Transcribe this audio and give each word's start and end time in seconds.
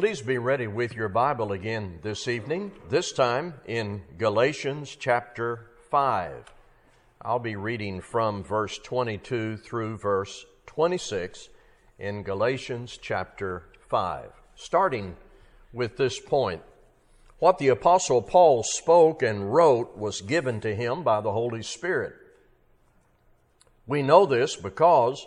Please 0.00 0.22
be 0.22 0.38
ready 0.38 0.66
with 0.66 0.94
your 0.94 1.10
Bible 1.10 1.52
again 1.52 1.98
this 2.00 2.26
evening, 2.26 2.72
this 2.88 3.12
time 3.12 3.52
in 3.66 4.00
Galatians 4.16 4.96
chapter 4.98 5.66
5. 5.90 6.54
I'll 7.20 7.38
be 7.38 7.54
reading 7.54 8.00
from 8.00 8.42
verse 8.42 8.78
22 8.78 9.58
through 9.58 9.98
verse 9.98 10.46
26 10.64 11.50
in 11.98 12.22
Galatians 12.22 12.98
chapter 13.02 13.64
5, 13.90 14.30
starting 14.54 15.18
with 15.70 15.98
this 15.98 16.18
point. 16.18 16.62
What 17.38 17.58
the 17.58 17.68
Apostle 17.68 18.22
Paul 18.22 18.62
spoke 18.62 19.22
and 19.22 19.52
wrote 19.52 19.98
was 19.98 20.22
given 20.22 20.62
to 20.62 20.74
him 20.74 21.02
by 21.02 21.20
the 21.20 21.32
Holy 21.32 21.62
Spirit. 21.62 22.14
We 23.86 24.00
know 24.00 24.24
this 24.24 24.56
because 24.56 25.26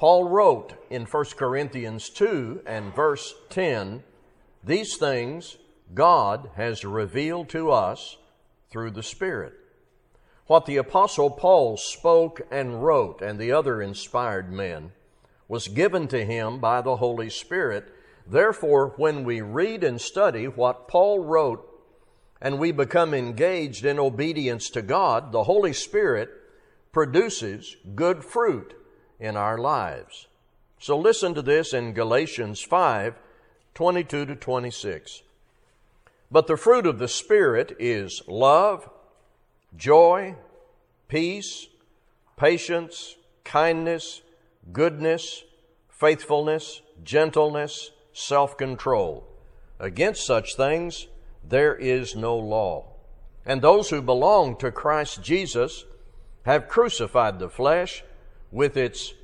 Paul 0.00 0.30
wrote 0.30 0.72
in 0.88 1.04
1 1.04 1.24
Corinthians 1.36 2.08
2 2.08 2.62
and 2.64 2.94
verse 2.94 3.34
10 3.50 4.02
These 4.64 4.96
things 4.96 5.58
God 5.92 6.48
has 6.56 6.86
revealed 6.86 7.50
to 7.50 7.70
us 7.70 8.16
through 8.70 8.92
the 8.92 9.02
Spirit. 9.02 9.52
What 10.46 10.64
the 10.64 10.78
Apostle 10.78 11.28
Paul 11.28 11.76
spoke 11.76 12.40
and 12.50 12.82
wrote, 12.82 13.20
and 13.20 13.38
the 13.38 13.52
other 13.52 13.82
inspired 13.82 14.50
men, 14.50 14.92
was 15.48 15.68
given 15.68 16.08
to 16.08 16.24
him 16.24 16.60
by 16.60 16.80
the 16.80 16.96
Holy 16.96 17.28
Spirit. 17.28 17.92
Therefore, 18.26 18.94
when 18.96 19.22
we 19.22 19.42
read 19.42 19.84
and 19.84 20.00
study 20.00 20.46
what 20.46 20.88
Paul 20.88 21.18
wrote 21.18 21.68
and 22.40 22.58
we 22.58 22.72
become 22.72 23.12
engaged 23.12 23.84
in 23.84 23.98
obedience 23.98 24.70
to 24.70 24.80
God, 24.80 25.30
the 25.30 25.44
Holy 25.44 25.74
Spirit 25.74 26.30
produces 26.90 27.76
good 27.94 28.24
fruit 28.24 28.79
in 29.20 29.36
our 29.36 29.58
lives. 29.58 30.26
So 30.80 30.98
listen 30.98 31.34
to 31.34 31.42
this 31.42 31.74
in 31.74 31.92
Galatians 31.92 32.62
5 32.62 33.14
22 33.74 34.26
to 34.26 34.34
26. 34.34 35.22
But 36.30 36.46
the 36.46 36.56
fruit 36.56 36.86
of 36.86 36.98
the 36.98 37.08
Spirit 37.08 37.76
is 37.78 38.22
love, 38.26 38.88
joy, 39.76 40.34
peace, 41.08 41.68
patience, 42.36 43.16
kindness, 43.44 44.22
goodness, 44.72 45.44
faithfulness, 45.88 46.80
gentleness, 47.04 47.90
self 48.12 48.56
control. 48.56 49.26
Against 49.78 50.26
such 50.26 50.56
things 50.56 51.06
there 51.42 51.74
is 51.74 52.16
no 52.16 52.36
law. 52.36 52.86
And 53.46 53.60
those 53.62 53.90
who 53.90 54.02
belong 54.02 54.56
to 54.56 54.70
Christ 54.70 55.22
Jesus 55.22 55.84
have 56.44 56.68
crucified 56.68 57.38
the 57.38 57.48
flesh 57.48 58.04
with 58.50 58.76
its 58.76 59.14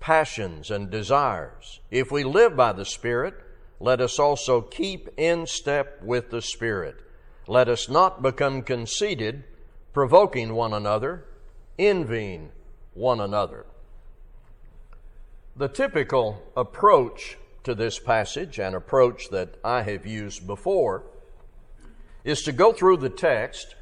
passions 0.00 0.70
and 0.70 0.90
desires. 0.90 1.80
If 1.90 2.10
we 2.10 2.24
live 2.24 2.56
by 2.56 2.72
the 2.72 2.84
Spirit, 2.84 3.34
let 3.80 4.00
us 4.00 4.18
also 4.18 4.60
keep 4.60 5.08
in 5.16 5.46
step 5.46 6.02
with 6.02 6.30
the 6.30 6.42
Spirit. 6.42 6.96
Let 7.46 7.68
us 7.68 7.88
not 7.88 8.22
become 8.22 8.62
conceited, 8.62 9.44
provoking 9.92 10.54
one 10.54 10.72
another, 10.72 11.24
envying 11.78 12.50
one 12.94 13.20
another. 13.20 13.66
The 15.56 15.68
typical 15.68 16.42
approach 16.56 17.38
to 17.64 17.74
this 17.74 17.98
passage, 17.98 18.58
an 18.58 18.74
approach 18.74 19.30
that 19.30 19.56
I 19.64 19.82
have 19.82 20.06
used 20.06 20.46
before, 20.46 21.04
is 22.24 22.42
to 22.42 22.52
go 22.52 22.72
through 22.72 22.98
the 22.98 23.10
text, 23.10 23.74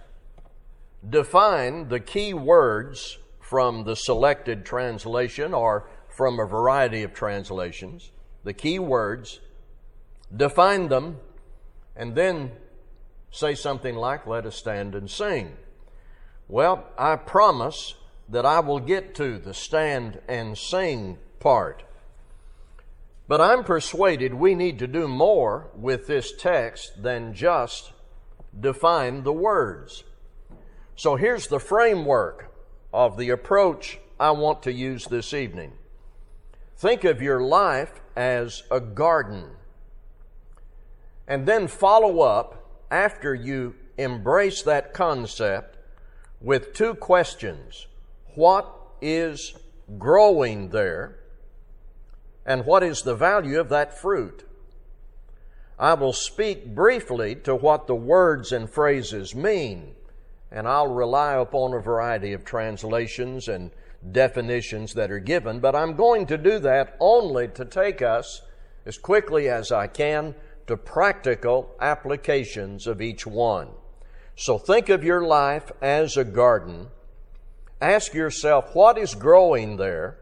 define 1.09 1.89
the 1.89 2.01
key 2.01 2.33
words 2.35 3.19
from 3.55 3.85
the 3.85 3.95
selected 3.95 4.65
translation 4.65 5.55
or 5.55 5.89
from 6.09 6.41
a 6.41 6.45
variety 6.45 7.05
of 7.05 7.15
translations, 7.15 8.11
the 8.43 8.53
key 8.53 8.81
words, 8.81 9.39
define 10.37 10.89
them, 10.89 11.19
and 11.95 12.17
then 12.17 12.51
say 13.31 13.55
something 13.55 13.95
like, 13.95 14.27
Let 14.27 14.45
us 14.45 14.57
stand 14.57 14.97
and 14.97 15.09
sing. 15.09 15.53
Well, 16.49 16.85
I 16.99 17.15
promise 17.15 17.95
that 18.29 18.45
I 18.45 18.59
will 18.59 18.81
get 18.81 19.15
to 19.15 19.39
the 19.39 19.55
stand 19.55 20.21
and 20.27 20.59
sing 20.59 21.19
part. 21.39 21.85
But 23.29 23.41
I'm 23.41 23.63
persuaded 23.63 24.35
we 24.35 24.57
need 24.57 24.81
to 24.81 24.89
do 24.89 25.07
more 25.07 25.71
with 25.77 26.09
this 26.09 26.33
text 26.37 27.05
than 27.05 27.35
just 27.35 27.93
define 28.59 29.23
the 29.23 29.33
words. 29.33 30.03
So 30.97 31.15
here's 31.15 31.47
the 31.47 31.61
framework 31.61 32.51
of 32.95 33.17
the 33.17 33.31
approach 33.31 33.99
I 34.21 34.31
want 34.31 34.63
to 34.63 34.73
use 34.73 35.07
this 35.07 35.35
evening. 35.35 35.73
Think 36.77 37.03
of 37.03 37.21
your 37.21 37.41
life 37.41 38.01
as 38.15 38.63
a 38.71 38.79
garden. 38.81 39.47
And 41.27 41.45
then 41.45 41.67
follow 41.67 42.21
up 42.21 42.85
after 42.93 43.35
you 43.35 43.75
embrace 43.99 44.63
that 44.63 44.95
concept 44.95 45.77
with 46.41 46.73
two 46.73 46.95
questions. 46.95 47.89
What 48.37 48.73
is 49.03 49.55
growing 49.99 50.69
there? 50.69 51.19
And 52.47 52.65
what 52.65 52.85
is 52.85 53.03
the 53.03 53.17
value 53.17 53.59
of 53.59 53.71
that 53.71 53.99
fruit? 53.99 54.47
I 55.81 55.95
will 55.95 56.13
speak 56.13 56.77
briefly 56.77 57.35
to 57.37 57.57
what 57.57 57.89
the 57.89 57.97
words 57.97 58.53
and 58.53 58.71
phrases 58.71 59.35
mean 59.35 59.97
and 60.51 60.69
I'll 60.69 60.93
rely 60.93 61.35
upon 61.35 61.73
a 61.73 61.81
variety 61.81 62.33
of 62.33 62.45
translations 62.45 63.49
and 63.49 63.71
definitions 64.13 64.95
that 64.95 65.11
are 65.11 65.19
given, 65.19 65.61
but 65.61 65.75
I'm 65.75 65.95
going 65.95 66.27
to 66.27 66.39
do 66.39 66.59
that 66.61 66.97
only 67.01 67.49
to 67.49 67.65
take 67.65 68.03
us 68.03 68.43
as 68.87 68.99
quickly 68.99 69.49
as 69.49 69.73
I 69.73 69.87
can 69.87 70.35
to 70.67 70.77
practical 70.77 71.75
applications 71.81 72.87
of 72.87 73.01
each 73.01 73.27
one. 73.27 73.69
So 74.37 74.59
think 74.59 74.89
of 74.89 75.05
your 75.05 75.25
life 75.25 75.71
as 75.81 76.17
a 76.17 76.25
garden. 76.25 76.89
Ask 77.81 78.15
yourself 78.15 78.75
what 78.75 78.99
is 78.99 79.15
growing 79.15 79.77
there 79.77 80.19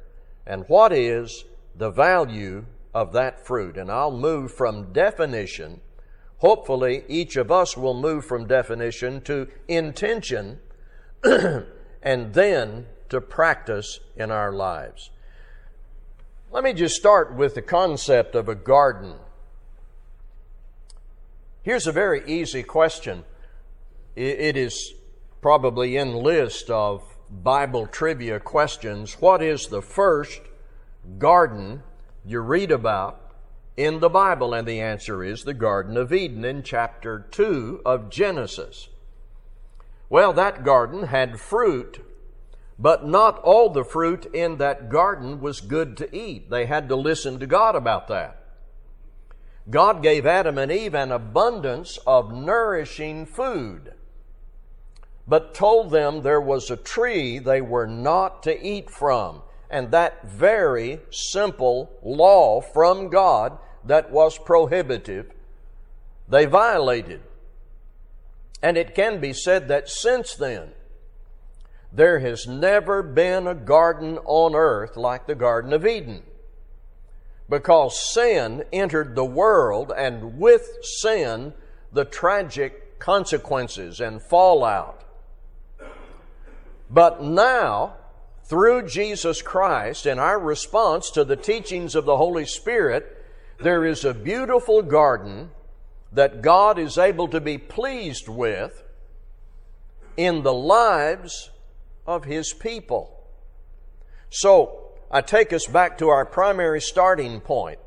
and 0.46 0.64
what 0.68 0.92
is 0.92 1.44
the 1.74 1.90
value 1.90 2.66
of 2.94 3.12
that 3.12 3.46
fruit. 3.46 3.76
And 3.76 3.90
I'll 3.90 4.16
move 4.16 4.52
from 4.52 4.92
definition 4.92 5.80
Hopefully, 6.42 7.04
each 7.06 7.36
of 7.36 7.52
us 7.52 7.76
will 7.76 7.94
move 7.94 8.24
from 8.24 8.48
definition 8.48 9.20
to 9.20 9.46
intention 9.68 10.58
and 11.22 12.34
then 12.34 12.86
to 13.08 13.20
practice 13.20 14.00
in 14.16 14.32
our 14.32 14.50
lives. 14.50 15.10
Let 16.50 16.64
me 16.64 16.72
just 16.72 16.96
start 16.96 17.32
with 17.32 17.54
the 17.54 17.62
concept 17.62 18.34
of 18.34 18.48
a 18.48 18.56
garden. 18.56 19.14
Here's 21.62 21.86
a 21.86 21.92
very 21.92 22.24
easy 22.26 22.64
question. 22.64 23.22
It 24.16 24.56
is 24.56 24.94
probably 25.40 25.96
in 25.96 26.12
list 26.12 26.70
of 26.70 27.04
Bible 27.30 27.86
trivia 27.86 28.40
questions. 28.40 29.14
What 29.20 29.44
is 29.44 29.68
the 29.68 29.80
first 29.80 30.40
garden 31.18 31.84
you 32.26 32.40
read 32.40 32.72
about 32.72 33.21
in 33.76 34.00
the 34.00 34.08
Bible? 34.08 34.54
And 34.54 34.66
the 34.66 34.80
answer 34.80 35.22
is 35.22 35.44
the 35.44 35.54
Garden 35.54 35.96
of 35.96 36.12
Eden 36.12 36.44
in 36.44 36.62
chapter 36.62 37.26
2 37.30 37.82
of 37.84 38.10
Genesis. 38.10 38.88
Well, 40.08 40.32
that 40.34 40.62
garden 40.64 41.04
had 41.04 41.40
fruit, 41.40 42.04
but 42.78 43.06
not 43.06 43.38
all 43.38 43.70
the 43.70 43.84
fruit 43.84 44.26
in 44.34 44.58
that 44.58 44.90
garden 44.90 45.40
was 45.40 45.60
good 45.60 45.96
to 45.96 46.14
eat. 46.16 46.50
They 46.50 46.66
had 46.66 46.88
to 46.90 46.96
listen 46.96 47.38
to 47.38 47.46
God 47.46 47.74
about 47.74 48.08
that. 48.08 48.44
God 49.70 50.02
gave 50.02 50.26
Adam 50.26 50.58
and 50.58 50.70
Eve 50.70 50.94
an 50.94 51.12
abundance 51.12 51.98
of 52.06 52.32
nourishing 52.32 53.24
food, 53.24 53.94
but 55.26 55.54
told 55.54 55.90
them 55.90 56.22
there 56.22 56.40
was 56.40 56.70
a 56.70 56.76
tree 56.76 57.38
they 57.38 57.60
were 57.60 57.86
not 57.86 58.42
to 58.42 58.66
eat 58.66 58.90
from 58.90 59.42
and 59.72 59.90
that 59.90 60.28
very 60.28 61.00
simple 61.10 61.90
law 62.02 62.60
from 62.60 63.08
God 63.08 63.58
that 63.84 64.12
was 64.12 64.38
prohibitive, 64.38 65.32
they 66.28 66.44
violated. 66.44 67.22
And 68.62 68.76
it 68.76 68.94
can 68.94 69.18
be 69.18 69.32
said 69.32 69.68
that 69.68 69.88
since 69.88 70.34
then, 70.34 70.72
there 71.90 72.20
has 72.20 72.46
never 72.46 73.02
been 73.02 73.46
a 73.46 73.54
garden 73.54 74.18
on 74.24 74.54
earth 74.54 74.96
like 74.96 75.26
the 75.26 75.34
Garden 75.34 75.72
of 75.72 75.86
Eden. 75.86 76.22
Because 77.48 77.98
sin 78.12 78.64
entered 78.72 79.14
the 79.14 79.24
world, 79.24 79.92
and 79.94 80.38
with 80.38 80.68
sin, 80.82 81.54
the 81.92 82.04
tragic 82.04 82.98
consequences 82.98 84.00
and 84.00 84.22
fallout. 84.22 85.02
But 86.88 87.22
now, 87.22 87.96
through 88.52 88.86
Jesus 88.86 89.40
Christ 89.40 90.04
and 90.04 90.20
our 90.20 90.38
response 90.38 91.10
to 91.12 91.24
the 91.24 91.36
teachings 91.36 91.94
of 91.94 92.04
the 92.04 92.18
Holy 92.18 92.44
Spirit, 92.44 93.24
there 93.58 93.86
is 93.86 94.04
a 94.04 94.12
beautiful 94.12 94.82
garden 94.82 95.50
that 96.12 96.42
God 96.42 96.78
is 96.78 96.98
able 96.98 97.28
to 97.28 97.40
be 97.40 97.56
pleased 97.56 98.28
with 98.28 98.84
in 100.18 100.42
the 100.42 100.52
lives 100.52 101.48
of 102.06 102.24
His 102.24 102.52
people. 102.52 103.24
So, 104.28 104.90
I 105.10 105.22
take 105.22 105.54
us 105.54 105.66
back 105.66 105.96
to 105.96 106.10
our 106.10 106.26
primary 106.26 106.82
starting 106.82 107.40
point. 107.40 107.78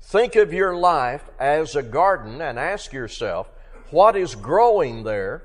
Think 0.00 0.36
of 0.36 0.52
your 0.52 0.76
life 0.76 1.24
as 1.40 1.74
a 1.74 1.82
garden 1.82 2.40
and 2.40 2.56
ask 2.56 2.92
yourself 2.92 3.50
what 3.90 4.14
is 4.14 4.36
growing 4.36 5.02
there 5.02 5.42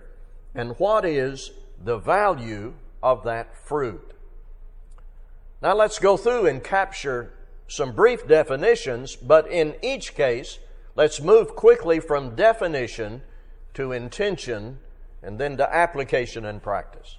and 0.53 0.77
what 0.77 1.05
is 1.05 1.49
the 1.83 1.97
value 1.97 2.75
of 3.01 3.23
that 3.23 3.55
fruit. 3.55 4.13
Now 5.61 5.75
let's 5.75 5.99
go 5.99 6.17
through 6.17 6.47
and 6.47 6.63
capture 6.63 7.33
some 7.67 7.93
brief 7.93 8.27
definitions, 8.27 9.15
but 9.15 9.49
in 9.49 9.75
each 9.81 10.15
case, 10.15 10.59
let's 10.95 11.21
move 11.21 11.55
quickly 11.55 11.99
from 11.99 12.35
definition 12.35 13.21
to 13.73 13.91
intention 13.91 14.79
and 15.23 15.39
then 15.39 15.57
to 15.57 15.73
application 15.73 16.45
and 16.45 16.61
practice. 16.61 17.17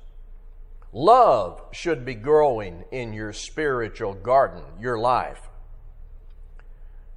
Love 0.92 1.62
should 1.72 2.04
be 2.04 2.14
growing 2.14 2.84
in 2.90 3.12
your 3.12 3.32
spiritual 3.32 4.12
garden, 4.12 4.62
your 4.78 4.98
life. 4.98 5.48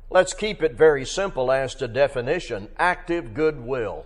Let's 0.10 0.34
keep 0.34 0.64
it 0.64 0.76
very 0.76 1.04
simple 1.04 1.52
as 1.52 1.76
to 1.76 1.88
definition 1.88 2.70
active 2.78 3.34
goodwill, 3.34 4.06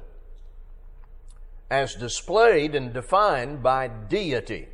as 1.70 1.96
displayed 1.96 2.76
and 2.76 2.94
defined 2.94 3.62
by 3.62 3.88
deity. 3.88 4.68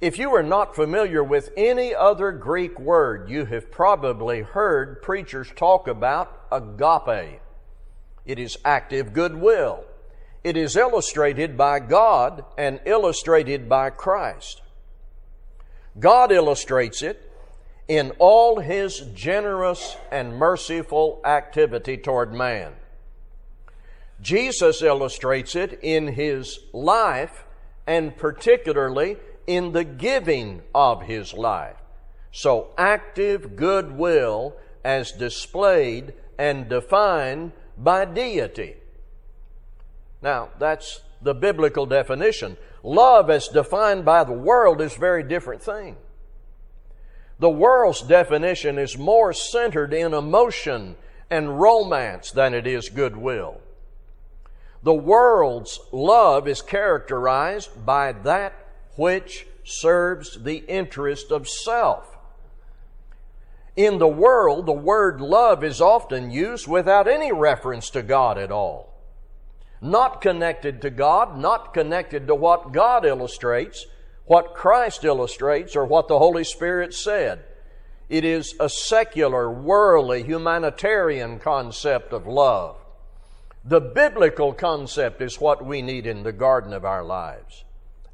If 0.00 0.18
you 0.18 0.34
are 0.34 0.42
not 0.42 0.74
familiar 0.74 1.24
with 1.24 1.50
any 1.56 1.94
other 1.94 2.30
Greek 2.32 2.78
word, 2.78 3.30
you 3.30 3.46
have 3.46 3.70
probably 3.70 4.42
heard 4.42 5.00
preachers 5.00 5.50
talk 5.56 5.88
about 5.88 6.46
agape. 6.52 7.40
It 8.26 8.38
is 8.38 8.58
active 8.64 9.12
goodwill. 9.12 9.84
It 10.42 10.58
is 10.58 10.76
illustrated 10.76 11.56
by 11.56 11.80
God 11.80 12.44
and 12.58 12.80
illustrated 12.84 13.66
by 13.66 13.88
Christ. 13.90 14.60
God 15.98 16.32
illustrates 16.32 17.00
it 17.00 17.30
in 17.88 18.12
all 18.18 18.60
his 18.60 19.00
generous 19.14 19.96
and 20.10 20.36
merciful 20.36 21.20
activity 21.24 21.96
toward 21.96 22.34
man. 22.34 22.74
Jesus 24.24 24.80
illustrates 24.80 25.54
it 25.54 25.78
in 25.82 26.08
his 26.08 26.58
life 26.72 27.44
and 27.86 28.16
particularly 28.16 29.18
in 29.46 29.72
the 29.72 29.84
giving 29.84 30.62
of 30.74 31.02
his 31.02 31.34
life. 31.34 31.76
So 32.32 32.70
active 32.78 33.54
goodwill 33.54 34.56
as 34.82 35.12
displayed 35.12 36.14
and 36.38 36.70
defined 36.70 37.52
by 37.76 38.06
deity. 38.06 38.76
Now, 40.22 40.48
that's 40.58 41.02
the 41.20 41.34
biblical 41.34 41.84
definition. 41.84 42.56
Love, 42.82 43.28
as 43.28 43.48
defined 43.48 44.06
by 44.06 44.24
the 44.24 44.32
world, 44.32 44.80
is 44.80 44.96
a 44.96 45.00
very 45.00 45.22
different 45.22 45.62
thing. 45.62 45.96
The 47.40 47.50
world's 47.50 48.00
definition 48.00 48.78
is 48.78 48.96
more 48.96 49.34
centered 49.34 49.92
in 49.92 50.14
emotion 50.14 50.96
and 51.30 51.60
romance 51.60 52.30
than 52.30 52.54
it 52.54 52.66
is 52.66 52.88
goodwill. 52.88 53.60
The 54.84 54.94
world's 54.94 55.80
love 55.90 56.46
is 56.46 56.62
characterized 56.62 57.84
by 57.84 58.12
that 58.12 58.54
which 58.96 59.46
serves 59.64 60.42
the 60.44 60.58
interest 60.68 61.32
of 61.32 61.48
self. 61.48 62.16
In 63.74 63.98
the 63.98 64.06
world, 64.06 64.66
the 64.66 64.72
word 64.72 65.20
love 65.20 65.64
is 65.64 65.80
often 65.80 66.30
used 66.30 66.68
without 66.68 67.08
any 67.08 67.32
reference 67.32 67.90
to 67.90 68.02
God 68.02 68.38
at 68.38 68.52
all 68.52 68.94
not 69.84 70.22
connected 70.22 70.80
to 70.80 70.90
God, 70.90 71.38
not 71.38 71.74
connected 71.74 72.26
to 72.26 72.34
what 72.34 72.72
God 72.72 73.04
illustrates, 73.04 73.86
what 74.24 74.54
Christ 74.54 75.04
illustrates, 75.04 75.76
or 75.76 75.84
what 75.84 76.08
the 76.08 76.18
Holy 76.18 76.42
Spirit 76.42 76.94
said. 76.94 77.44
It 78.08 78.24
is 78.24 78.54
a 78.58 78.70
secular, 78.70 79.50
worldly, 79.50 80.22
humanitarian 80.22 81.38
concept 81.38 82.14
of 82.14 82.26
love. 82.26 82.76
The 83.66 83.80
biblical 83.80 84.52
concept 84.52 85.22
is 85.22 85.40
what 85.40 85.64
we 85.64 85.80
need 85.80 86.06
in 86.06 86.22
the 86.22 86.32
garden 86.32 86.72
of 86.72 86.84
our 86.84 87.02
lives 87.02 87.64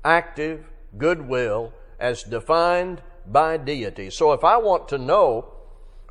active 0.04 0.64
goodwill 0.96 1.72
as 1.98 2.22
defined 2.22 3.02
by 3.26 3.56
deity. 3.56 4.10
So 4.10 4.32
if 4.32 4.44
I 4.44 4.56
want 4.56 4.88
to 4.88 4.98
know 4.98 5.52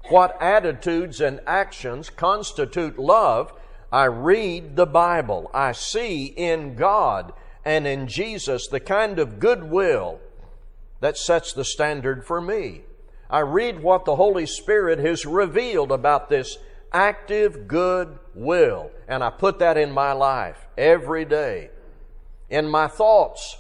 what 0.10 0.40
attitudes 0.42 1.22
and 1.22 1.40
actions 1.48 2.10
constitute 2.10 3.00
love, 3.00 3.52
I 3.92 4.06
read 4.06 4.76
the 4.76 4.86
Bible. 4.86 5.50
I 5.54 5.72
see 5.72 6.26
in 6.26 6.76
God 6.76 7.34
and 7.66 7.88
in 7.88 8.08
Jesus 8.08 8.68
the 8.68 8.80
kind 8.80 9.20
of 9.20 9.40
goodwill 9.40 10.20
that 11.00 11.18
sets 11.18 11.54
the 11.54 11.66
standard 11.66 12.26
for 12.26 12.42
me. 12.42 12.82
I 13.30 13.40
read 13.40 13.82
what 13.82 14.06
the 14.06 14.18
Holy 14.18 14.46
Spirit 14.46 15.00
has 15.00 15.26
revealed 15.26 15.92
about 15.92 16.30
this 16.30 16.58
active 16.92 17.68
good 17.68 18.20
will, 18.34 18.92
and 19.08 19.24
I 19.24 19.30
put 19.30 19.60
that 19.60 19.78
in 19.78 19.92
my 19.92 20.14
life 20.14 20.68
every 20.78 21.26
day. 21.26 21.70
In 22.50 22.68
my 22.68 22.88
thoughts, 22.88 23.58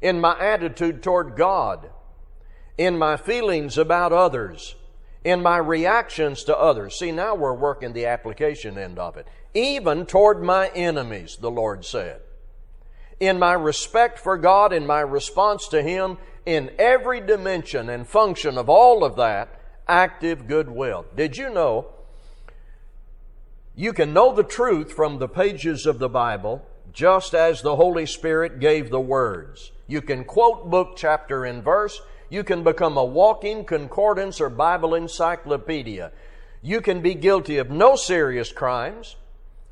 in 0.00 0.20
my 0.20 0.38
attitude 0.38 1.02
toward 1.02 1.36
God, 1.36 1.90
in 2.76 2.96
my 2.96 3.16
feelings 3.16 3.76
about 3.76 4.12
others, 4.12 4.76
in 5.24 5.42
my 5.42 5.58
reactions 5.58 6.44
to 6.44 6.56
others. 6.56 6.98
See, 6.98 7.12
now 7.12 7.34
we're 7.34 7.52
working 7.52 7.92
the 7.92 8.06
application 8.06 8.78
end 8.78 8.98
of 8.98 9.16
it. 9.16 9.26
Even 9.52 10.06
toward 10.06 10.42
my 10.42 10.68
enemies, 10.68 11.36
the 11.40 11.50
Lord 11.50 11.84
said. 11.84 12.20
In 13.18 13.38
my 13.38 13.52
respect 13.52 14.18
for 14.18 14.38
God, 14.38 14.72
in 14.72 14.86
my 14.86 15.00
response 15.00 15.66
to 15.68 15.82
Him, 15.82 16.18
in 16.46 16.70
every 16.78 17.20
dimension 17.20 17.88
and 17.90 18.06
function 18.06 18.56
of 18.56 18.68
all 18.68 19.04
of 19.04 19.16
that, 19.16 19.57
active 19.88 20.46
goodwill. 20.46 21.06
Did 21.16 21.36
you 21.36 21.50
know 21.50 21.86
you 23.74 23.92
can 23.92 24.12
know 24.12 24.34
the 24.34 24.42
truth 24.42 24.92
from 24.92 25.18
the 25.18 25.28
pages 25.28 25.86
of 25.86 25.98
the 25.98 26.08
Bible 26.08 26.66
just 26.92 27.34
as 27.34 27.62
the 27.62 27.76
Holy 27.76 28.06
Spirit 28.06 28.60
gave 28.60 28.90
the 28.90 29.00
words? 29.00 29.72
You 29.86 30.02
can 30.02 30.24
quote 30.24 30.68
book, 30.68 30.94
chapter, 30.96 31.44
and 31.44 31.62
verse 31.62 32.00
you 32.30 32.44
can 32.44 32.62
become 32.62 32.96
a 32.96 33.04
walking 33.04 33.64
concordance 33.64 34.40
or 34.40 34.50
Bible 34.50 34.94
encyclopedia. 34.94 36.12
You 36.60 36.80
can 36.80 37.00
be 37.00 37.14
guilty 37.14 37.56
of 37.56 37.70
no 37.70 37.96
serious 37.96 38.52
crimes, 38.52 39.16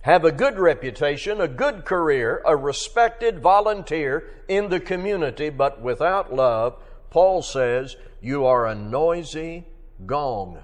have 0.03 0.25
a 0.25 0.33
good 0.33 0.59
reputation, 0.59 1.41
a 1.41 1.49
good 1.49 1.85
career, 1.85 2.41
a 2.47 2.57
respected 2.57 3.41
volunteer 3.41 4.31
in 4.49 4.69
the 4.71 4.81
community, 4.81 5.51
but 5.51 5.83
without 5.83 6.33
love, 6.33 6.77
Paul 7.11 7.43
says, 7.43 7.97
you 8.21 8.47
are 8.47 8.67
a 8.67 8.75
noisy 8.75 9.67
gong 10.05 10.59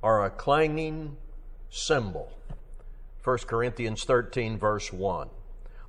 or 0.00 0.24
a 0.24 0.30
clanging 0.30 1.16
cymbal. 1.68 2.32
1 3.22 3.38
Corinthians 3.38 4.04
13, 4.04 4.56
verse 4.56 4.92
1. 4.92 5.28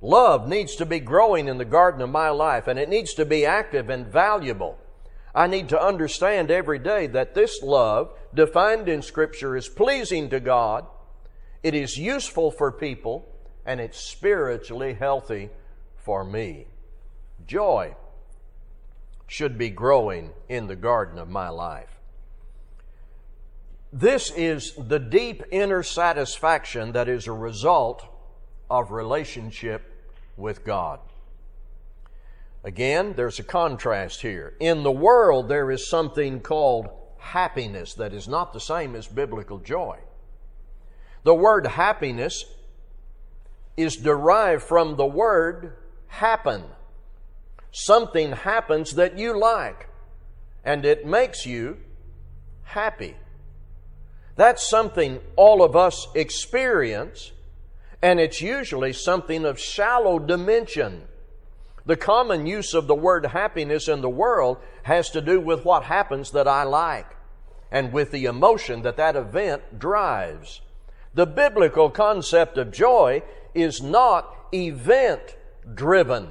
Love 0.00 0.48
needs 0.48 0.76
to 0.76 0.86
be 0.86 1.00
growing 1.00 1.48
in 1.48 1.58
the 1.58 1.64
garden 1.64 2.00
of 2.02 2.10
my 2.10 2.28
life, 2.28 2.66
and 2.66 2.78
it 2.78 2.88
needs 2.88 3.14
to 3.14 3.24
be 3.24 3.46
active 3.46 3.88
and 3.88 4.06
valuable. 4.06 4.78
I 5.34 5.46
need 5.46 5.68
to 5.70 5.80
understand 5.80 6.50
every 6.50 6.78
day 6.78 7.06
that 7.08 7.34
this 7.34 7.62
love, 7.62 8.12
defined 8.34 8.88
in 8.88 9.02
Scripture, 9.02 9.56
is 9.56 9.68
pleasing 9.68 10.30
to 10.30 10.40
God, 10.40 10.86
it 11.62 11.74
is 11.74 11.98
useful 11.98 12.50
for 12.50 12.70
people, 12.72 13.28
and 13.66 13.80
it's 13.80 13.98
spiritually 13.98 14.94
healthy 14.94 15.50
for 15.96 16.24
me. 16.24 16.66
Joy 17.46 17.94
should 19.26 19.58
be 19.58 19.70
growing 19.70 20.30
in 20.48 20.66
the 20.66 20.76
garden 20.76 21.18
of 21.18 21.28
my 21.28 21.48
life. 21.48 21.97
This 23.92 24.30
is 24.30 24.74
the 24.74 24.98
deep 24.98 25.42
inner 25.50 25.82
satisfaction 25.82 26.92
that 26.92 27.08
is 27.08 27.26
a 27.26 27.32
result 27.32 28.04
of 28.68 28.90
relationship 28.90 29.82
with 30.36 30.64
God. 30.64 31.00
Again, 32.64 33.14
there's 33.16 33.38
a 33.38 33.44
contrast 33.44 34.20
here. 34.20 34.54
In 34.60 34.82
the 34.82 34.92
world, 34.92 35.48
there 35.48 35.70
is 35.70 35.88
something 35.88 36.40
called 36.40 36.88
happiness 37.18 37.94
that 37.94 38.12
is 38.12 38.28
not 38.28 38.52
the 38.52 38.60
same 38.60 38.94
as 38.94 39.06
biblical 39.06 39.58
joy. 39.58 39.98
The 41.24 41.34
word 41.34 41.66
happiness 41.66 42.44
is 43.76 43.96
derived 43.96 44.62
from 44.62 44.96
the 44.96 45.06
word 45.06 45.76
happen. 46.08 46.64
Something 47.70 48.32
happens 48.32 48.94
that 48.96 49.16
you 49.16 49.38
like, 49.38 49.88
and 50.64 50.84
it 50.84 51.06
makes 51.06 51.46
you 51.46 51.78
happy. 52.64 53.16
That's 54.38 54.70
something 54.70 55.18
all 55.34 55.64
of 55.64 55.74
us 55.74 56.06
experience 56.14 57.32
and 58.00 58.20
it's 58.20 58.40
usually 58.40 58.92
something 58.92 59.44
of 59.44 59.58
shallow 59.58 60.20
dimension. 60.20 61.08
The 61.86 61.96
common 61.96 62.46
use 62.46 62.72
of 62.72 62.86
the 62.86 62.94
word 62.94 63.26
happiness 63.26 63.88
in 63.88 64.00
the 64.00 64.08
world 64.08 64.58
has 64.84 65.10
to 65.10 65.20
do 65.20 65.40
with 65.40 65.64
what 65.64 65.82
happens 65.82 66.30
that 66.30 66.46
I 66.46 66.62
like 66.62 67.16
and 67.72 67.92
with 67.92 68.12
the 68.12 68.26
emotion 68.26 68.82
that 68.82 68.96
that 68.96 69.16
event 69.16 69.80
drives. 69.80 70.60
The 71.14 71.26
biblical 71.26 71.90
concept 71.90 72.58
of 72.58 72.70
joy 72.70 73.24
is 73.54 73.82
not 73.82 74.32
event 74.54 75.34
driven. 75.74 76.28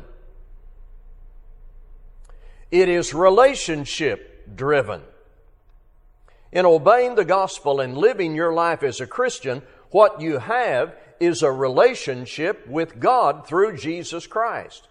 It 2.71 2.87
is 2.87 3.13
relationship 3.13 4.55
driven. 4.55 5.01
In 6.57 6.65
obeying 6.65 7.13
the 7.13 7.23
gospel 7.23 7.79
and 7.81 7.95
living 7.95 8.33
your 8.33 8.51
life 8.51 8.81
as 8.81 8.99
a 8.99 9.05
Christian, 9.05 9.61
what 9.91 10.19
you 10.19 10.39
have 10.39 10.95
is 11.19 11.43
a 11.43 11.51
relationship 11.51 12.65
with 12.65 12.99
God 12.99 13.45
through 13.45 13.77
Jesus 13.77 14.25
Christ. 14.25 14.87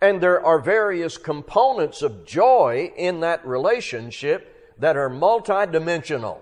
And 0.00 0.20
there 0.20 0.44
are 0.44 0.58
various 0.58 1.16
components 1.16 2.02
of 2.02 2.26
joy 2.26 2.90
in 2.96 3.20
that 3.20 3.46
relationship 3.46 4.74
that 4.80 4.96
are 4.96 5.08
multidimensional. 5.08 6.38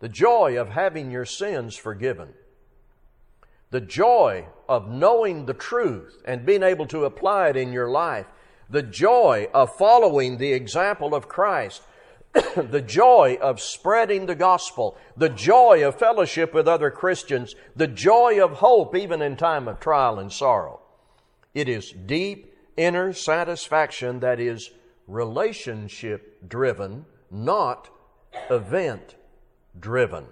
The 0.00 0.08
joy 0.08 0.60
of 0.60 0.70
having 0.70 1.12
your 1.12 1.24
sins 1.24 1.76
forgiven. 1.76 2.30
The 3.70 3.80
joy 3.80 4.46
of 4.68 4.90
knowing 4.90 5.46
the 5.46 5.54
truth 5.54 6.20
and 6.24 6.44
being 6.44 6.64
able 6.64 6.86
to 6.86 7.04
apply 7.04 7.50
it 7.50 7.56
in 7.56 7.72
your 7.72 7.90
life. 7.90 8.26
The 8.68 8.82
joy 8.82 9.46
of 9.54 9.76
following 9.76 10.38
the 10.38 10.52
example 10.52 11.14
of 11.14 11.28
Christ. 11.28 11.82
the 12.56 12.82
joy 12.82 13.38
of 13.40 13.60
spreading 13.60 14.26
the 14.26 14.34
gospel. 14.34 14.96
The 15.16 15.28
joy 15.28 15.86
of 15.86 15.98
fellowship 15.98 16.52
with 16.52 16.68
other 16.68 16.90
Christians. 16.90 17.54
The 17.74 17.86
joy 17.86 18.42
of 18.42 18.52
hope 18.58 18.94
even 18.94 19.22
in 19.22 19.36
time 19.36 19.68
of 19.68 19.80
trial 19.80 20.18
and 20.18 20.32
sorrow. 20.32 20.80
It 21.54 21.68
is 21.68 21.90
deep 21.90 22.54
inner 22.76 23.12
satisfaction 23.12 24.20
that 24.20 24.38
is 24.38 24.70
relationship 25.06 26.48
driven, 26.48 27.06
not 27.30 27.88
event 28.50 29.16
driven. 29.78 30.26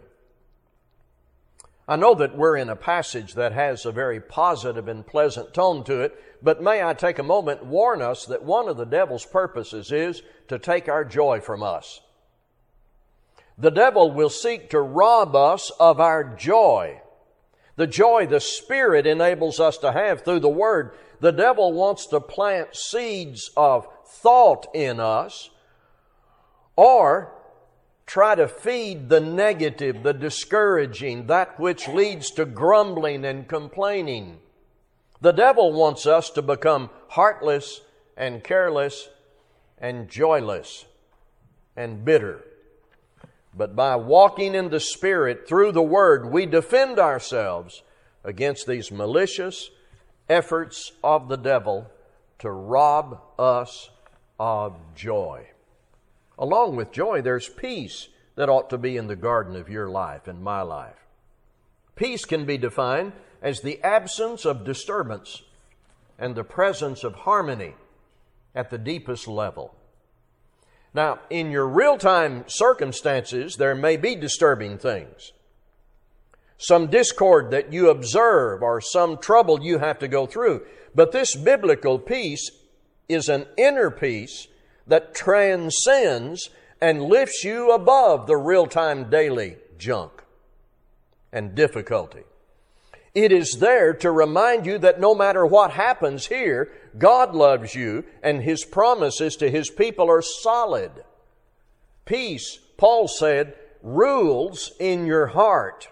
I 1.89 1.95
know 1.95 2.15
that 2.17 2.37
we're 2.37 2.57
in 2.57 2.69
a 2.69 2.77
passage 2.77 3.35
that 3.35 3.53
has 3.53 3.87
a 3.87 3.93
very 3.93 4.21
positive 4.21 4.89
and 4.89 5.07
pleasant 5.07 5.55
tone 5.55 5.85
to 5.85 6.01
it, 6.01 6.21
but 6.43 6.61
may 6.61 6.83
I 6.83 6.95
take 6.95 7.21
a 7.21 7.23
moment 7.23 7.63
and 7.63 7.71
warn 7.71 8.03
us 8.03 8.27
that 8.27 8.43
one 8.43 8.69
of 8.69 8.77
the 8.77 8.85
devil's 8.85 9.25
purposes 9.25 9.93
is 9.93 10.23
to 10.49 10.59
take 10.59 10.89
our 10.89 11.05
joy 11.05 11.41
from 11.41 11.63
us. 11.63 12.01
The 13.57 13.71
devil 13.71 14.11
will 14.11 14.31
seek 14.31 14.71
to 14.71 14.81
rob 14.81 15.37
us 15.37 15.71
of 15.79 16.01
our 16.01 16.25
joy. 16.37 17.01
The 17.77 17.87
joy 17.87 18.27
the 18.27 18.41
Spirit 18.41 19.07
enables 19.07 19.61
us 19.61 19.79
to 19.79 19.93
have 19.93 20.23
through 20.23 20.41
the 20.41 20.49
Word 20.49 20.93
the 21.21 21.33
devil 21.33 21.73
wants 21.73 22.07
to 22.07 22.21
plant 22.21 22.75
seeds 22.75 23.51
of 23.57 23.87
thought 24.05 24.67
in 24.75 25.01
us 25.01 25.51
or 26.75 27.33
try 28.07 28.35
to 28.37 28.47
feed 28.49 29.09
the 29.09 29.21
negative, 29.21 30.03
the 30.03 30.15
discouraging, 30.15 31.27
that 31.27 31.59
which 31.59 31.89
leads 31.89 32.31
to 32.31 32.45
grumbling 32.45 33.25
and 33.25 33.49
complaining. 33.49 34.39
The 35.21 35.33
devil 35.33 35.73
wants 35.73 36.07
us 36.07 36.31
to 36.31 36.43
become 36.43 36.91
heartless 37.09 37.81
and 38.17 38.45
careless 38.45 39.09
and 39.79 40.09
joyless 40.09 40.87
and 41.77 42.05
bitter. 42.05 42.45
But 43.55 43.75
by 43.75 43.97
walking 43.97 44.55
in 44.55 44.69
the 44.69 44.81
Spirit 44.81 45.49
through 45.49 45.73
the 45.73 45.83
Word, 45.83 46.31
we 46.31 46.47
defend 46.47 46.99
ourselves 46.99 47.83
against 48.23 48.67
these 48.67 48.93
malicious 48.93 49.71
efforts 50.29 50.93
of 51.03 51.29
the 51.29 51.37
devil 51.37 51.91
to 52.39 52.51
rob 52.51 53.21
us 53.39 53.91
of 54.39 54.77
joy. 54.95 55.49
Along 56.39 56.77
with 56.77 56.93
joy, 56.93 57.23
there's 57.23 57.49
peace 57.49 58.09
that 58.35 58.49
ought 58.49 58.69
to 58.71 58.79
be 58.79 58.97
in 58.97 59.07
the 59.07 59.17
garden 59.17 59.57
of 59.57 59.69
your 59.69 59.89
life 59.89 60.29
and 60.29 60.43
my 60.43 60.63
life. 60.63 61.07
Peace 61.95 62.25
can 62.25 62.45
be 62.45 62.59
defined 62.59 63.13
as 63.41 63.61
the 63.61 63.83
absence 63.83 64.45
of 64.45 64.65
disturbance 64.65 65.43
and 66.19 66.35
the 66.35 66.45
presence 66.45 67.05
of 67.05 67.15
harmony 67.15 67.75
at 68.55 68.71
the 68.71 68.79
deepest 68.79 69.27
level. 69.27 69.75
Now, 70.93 71.21
in 71.31 71.51
your 71.51 71.67
real 71.67 71.99
time 71.99 72.45
circumstances, 72.47 73.57
there 73.57 73.75
may 73.75 73.97
be 73.97 74.15
disturbing 74.15 74.79
things 74.79 75.33
some 76.59 76.87
discord 76.87 77.51
that 77.51 77.73
you 77.73 77.91
observe 77.91 78.63
or 78.63 78.81
some 78.81 79.19
trouble 79.19 79.63
you 79.63 79.79
have 79.79 79.99
to 79.99 80.09
go 80.09 80.27
through. 80.27 80.65
But 80.95 81.13
this 81.13 81.35
biblical 81.35 81.99
peace 81.99 82.51
is 83.09 83.29
an 83.29 83.47
inner 83.57 83.91
peace 83.91 84.49
that 84.87 85.15
transcends 85.15 86.51
and 86.81 87.03
lifts 87.03 87.45
you 87.45 87.73
above 87.73 88.27
the 88.27 88.37
real 88.37 88.67
time 88.67 89.11
daily 89.11 89.57
junk 89.79 90.23
and 91.33 91.55
difficulty. 91.55 92.23
It 93.15 93.33
is 93.33 93.59
there 93.61 93.95
to 93.95 94.11
remind 94.11 94.67
you 94.67 94.79
that 94.79 95.01
no 95.01 95.15
matter 95.15 95.47
what 95.47 95.71
happens 95.71 96.27
here, 96.27 96.71
God 96.99 97.35
loves 97.35 97.75
you 97.75 98.05
and 98.23 98.43
His 98.43 98.65
promises 98.65 99.37
to 99.37 99.51
His 99.51 99.71
people 99.71 100.11
are 100.11 100.23
solid. 100.23 100.91
Peace, 102.05 102.59
Paul 102.77 103.09
said, 103.09 103.55
rules 103.83 104.73
in 104.79 105.07
your 105.07 105.29
heart. 105.29 105.89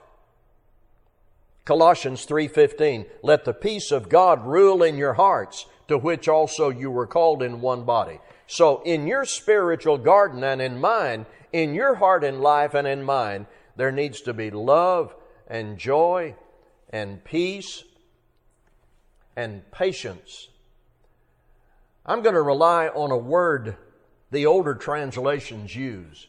Colossians 1.64 2.26
3:15 2.26 3.06
Let 3.22 3.46
the 3.46 3.54
peace 3.54 3.90
of 3.90 4.10
God 4.10 4.46
rule 4.46 4.82
in 4.82 4.98
your 4.98 5.14
hearts 5.14 5.64
to 5.88 5.96
which 5.96 6.28
also 6.28 6.68
you 6.68 6.90
were 6.90 7.06
called 7.06 7.42
in 7.42 7.62
one 7.62 7.84
body. 7.84 8.20
So 8.46 8.82
in 8.82 9.06
your 9.06 9.24
spiritual 9.24 9.98
garden 9.98 10.44
and 10.44 10.60
in 10.60 10.80
mine, 10.80 11.26
in 11.52 11.74
your 11.74 11.96
heart 11.96 12.24
and 12.24 12.40
life 12.40 12.74
and 12.74 12.86
in 12.86 13.02
mine, 13.02 13.46
there 13.76 13.92
needs 13.92 14.20
to 14.22 14.32
be 14.34 14.50
love 14.50 15.14
and 15.46 15.78
joy 15.78 16.34
and 16.90 17.24
peace 17.24 17.84
and 19.36 19.70
patience. 19.70 20.48
I'm 22.06 22.22
going 22.22 22.34
to 22.34 22.42
rely 22.42 22.88
on 22.88 23.10
a 23.10 23.16
word 23.16 23.76
the 24.30 24.46
older 24.46 24.74
translations 24.74 25.74
use 25.74 26.26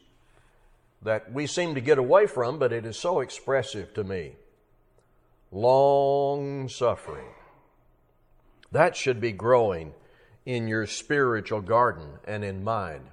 that 1.02 1.32
we 1.32 1.48
seem 1.48 1.76
to 1.76 1.82
get 1.82 1.98
away 1.98 2.28
from, 2.28 2.58
but 2.58 2.72
it 2.72 2.86
is 2.86 2.98
so 2.98 3.20
expressive 3.20 3.94
to 3.94 4.04
me 4.04 4.36
long 5.52 6.68
suffering. 6.68 7.28
That 8.72 8.96
should 8.96 9.22
be 9.22 9.32
growing 9.32 9.94
in 10.46 10.68
your 10.68 10.86
spiritual 10.86 11.62
garden 11.62 12.20
and 12.26 12.44
in 12.44 12.64
mine. 12.64 13.10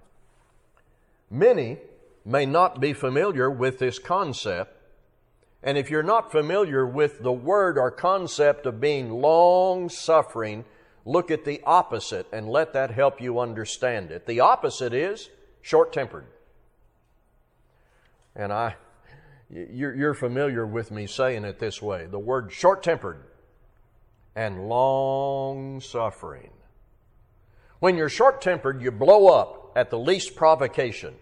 Many 1.30 1.78
may 2.24 2.46
not 2.46 2.80
be 2.80 2.92
familiar 2.92 3.50
with 3.50 3.78
this 3.78 3.98
concept, 3.98 4.76
and 5.62 5.78
if 5.78 5.90
you're 5.90 6.02
not 6.02 6.30
familiar 6.30 6.86
with 6.86 7.22
the 7.22 7.32
word 7.32 7.78
or 7.78 7.90
concept 7.90 8.66
of 8.66 8.80
being 8.80 9.10
long 9.10 9.88
suffering, 9.88 10.64
look 11.04 11.30
at 11.30 11.44
the 11.44 11.60
opposite 11.64 12.26
and 12.32 12.48
let 12.48 12.72
that 12.74 12.90
help 12.90 13.20
you 13.20 13.38
understand 13.38 14.10
it. 14.10 14.26
The 14.26 14.40
opposite 14.40 14.92
is 14.92 15.30
short 15.62 15.92
tempered. 15.92 16.26
And 18.34 18.52
I 18.52 18.76
you're, 19.52 20.14
familiar 20.14 20.66
with 20.66 20.90
me 20.90 21.06
saying 21.06 21.44
it 21.44 21.58
this 21.58 21.82
way 21.82 22.06
the 22.06 22.18
word 22.18 22.50
short 22.50 22.82
tempered 22.82 23.22
and 24.34 24.68
long 24.68 25.80
suffering. 25.80 26.50
When 27.82 27.96
you're 27.96 28.08
short 28.08 28.40
tempered, 28.40 28.80
you 28.80 28.92
blow 28.92 29.26
up 29.26 29.72
at 29.74 29.90
the 29.90 29.98
least 29.98 30.36
provocation. 30.36 31.16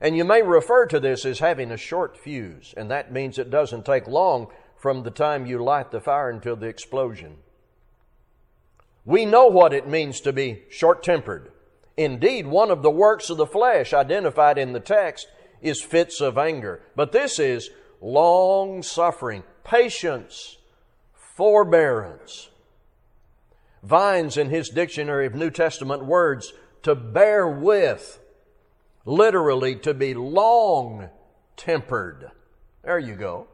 And 0.00 0.16
you 0.16 0.24
may 0.24 0.40
refer 0.40 0.86
to 0.86 0.98
this 0.98 1.26
as 1.26 1.40
having 1.40 1.70
a 1.70 1.76
short 1.76 2.16
fuse, 2.16 2.72
and 2.74 2.90
that 2.90 3.12
means 3.12 3.38
it 3.38 3.50
doesn't 3.50 3.84
take 3.84 4.06
long 4.06 4.46
from 4.78 5.02
the 5.02 5.10
time 5.10 5.44
you 5.44 5.62
light 5.62 5.90
the 5.90 6.00
fire 6.00 6.30
until 6.30 6.56
the 6.56 6.68
explosion. 6.68 7.36
We 9.04 9.26
know 9.26 9.48
what 9.48 9.74
it 9.74 9.86
means 9.86 10.22
to 10.22 10.32
be 10.32 10.62
short 10.70 11.02
tempered. 11.02 11.52
Indeed, 11.98 12.46
one 12.46 12.70
of 12.70 12.80
the 12.80 12.90
works 12.90 13.28
of 13.28 13.36
the 13.36 13.44
flesh 13.44 13.92
identified 13.92 14.56
in 14.56 14.72
the 14.72 14.80
text 14.80 15.26
is 15.60 15.82
fits 15.82 16.22
of 16.22 16.38
anger. 16.38 16.80
But 16.96 17.12
this 17.12 17.38
is 17.38 17.68
long 18.00 18.82
suffering, 18.82 19.42
patience, 19.64 20.56
forbearance. 21.12 22.48
Vines 23.84 24.36
in 24.36 24.48
his 24.48 24.70
dictionary 24.70 25.26
of 25.26 25.34
New 25.34 25.50
Testament 25.50 26.04
words, 26.04 26.52
to 26.82 26.94
bear 26.94 27.46
with, 27.46 28.20
literally 29.04 29.76
to 29.76 29.92
be 29.92 30.14
long 30.14 31.10
tempered. 31.56 32.30
There 32.82 32.98
you 32.98 33.14
go. 33.14 33.46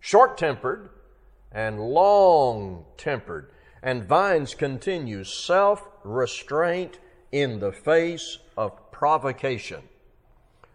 Short 0.00 0.36
tempered 0.38 0.90
and 1.52 1.80
long 1.80 2.84
tempered. 2.96 3.50
And 3.82 4.04
Vines 4.04 4.54
continues 4.54 5.32
self 5.32 5.86
restraint 6.02 6.98
in 7.30 7.60
the 7.60 7.72
face 7.72 8.38
of 8.56 8.90
provocation. 8.90 9.82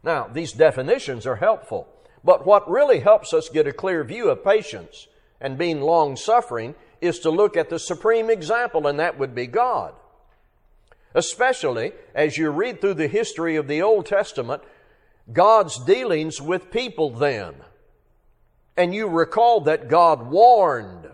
Now, 0.04 0.28
these 0.28 0.54
definitions 0.54 1.26
are 1.26 1.38
helpful, 1.38 1.88
but 2.24 2.46
what 2.46 2.70
really 2.70 3.00
helps 3.00 3.34
us 3.34 3.50
get 3.50 3.68
a 3.68 3.74
clear 3.74 4.04
view 4.04 4.30
of 4.30 4.44
patience 4.44 5.08
and 5.42 5.58
being 5.58 5.82
long 5.82 6.16
suffering 6.16 6.76
is 7.02 7.20
to 7.20 7.30
look 7.30 7.56
at 7.58 7.70
the 7.70 7.80
supreme 7.80 8.30
example, 8.30 8.88
and 8.88 9.00
that 9.00 9.18
would 9.18 9.34
be 9.34 9.48
God. 9.48 9.94
Especially 11.16 11.94
as 12.14 12.38
you 12.38 12.50
read 12.50 12.82
through 12.82 12.94
the 12.96 13.08
history 13.08 13.56
of 13.56 13.68
the 13.68 13.82
Old 13.82 14.06
Testament, 14.06 14.62
God's 15.32 15.84
dealings 15.84 16.42
with 16.42 16.72
people 16.72 17.10
then. 17.10 17.56
And 18.78 18.94
you 18.94 19.08
recall 19.08 19.62
that 19.62 19.90
God 19.90 20.30
warned, 20.30 21.10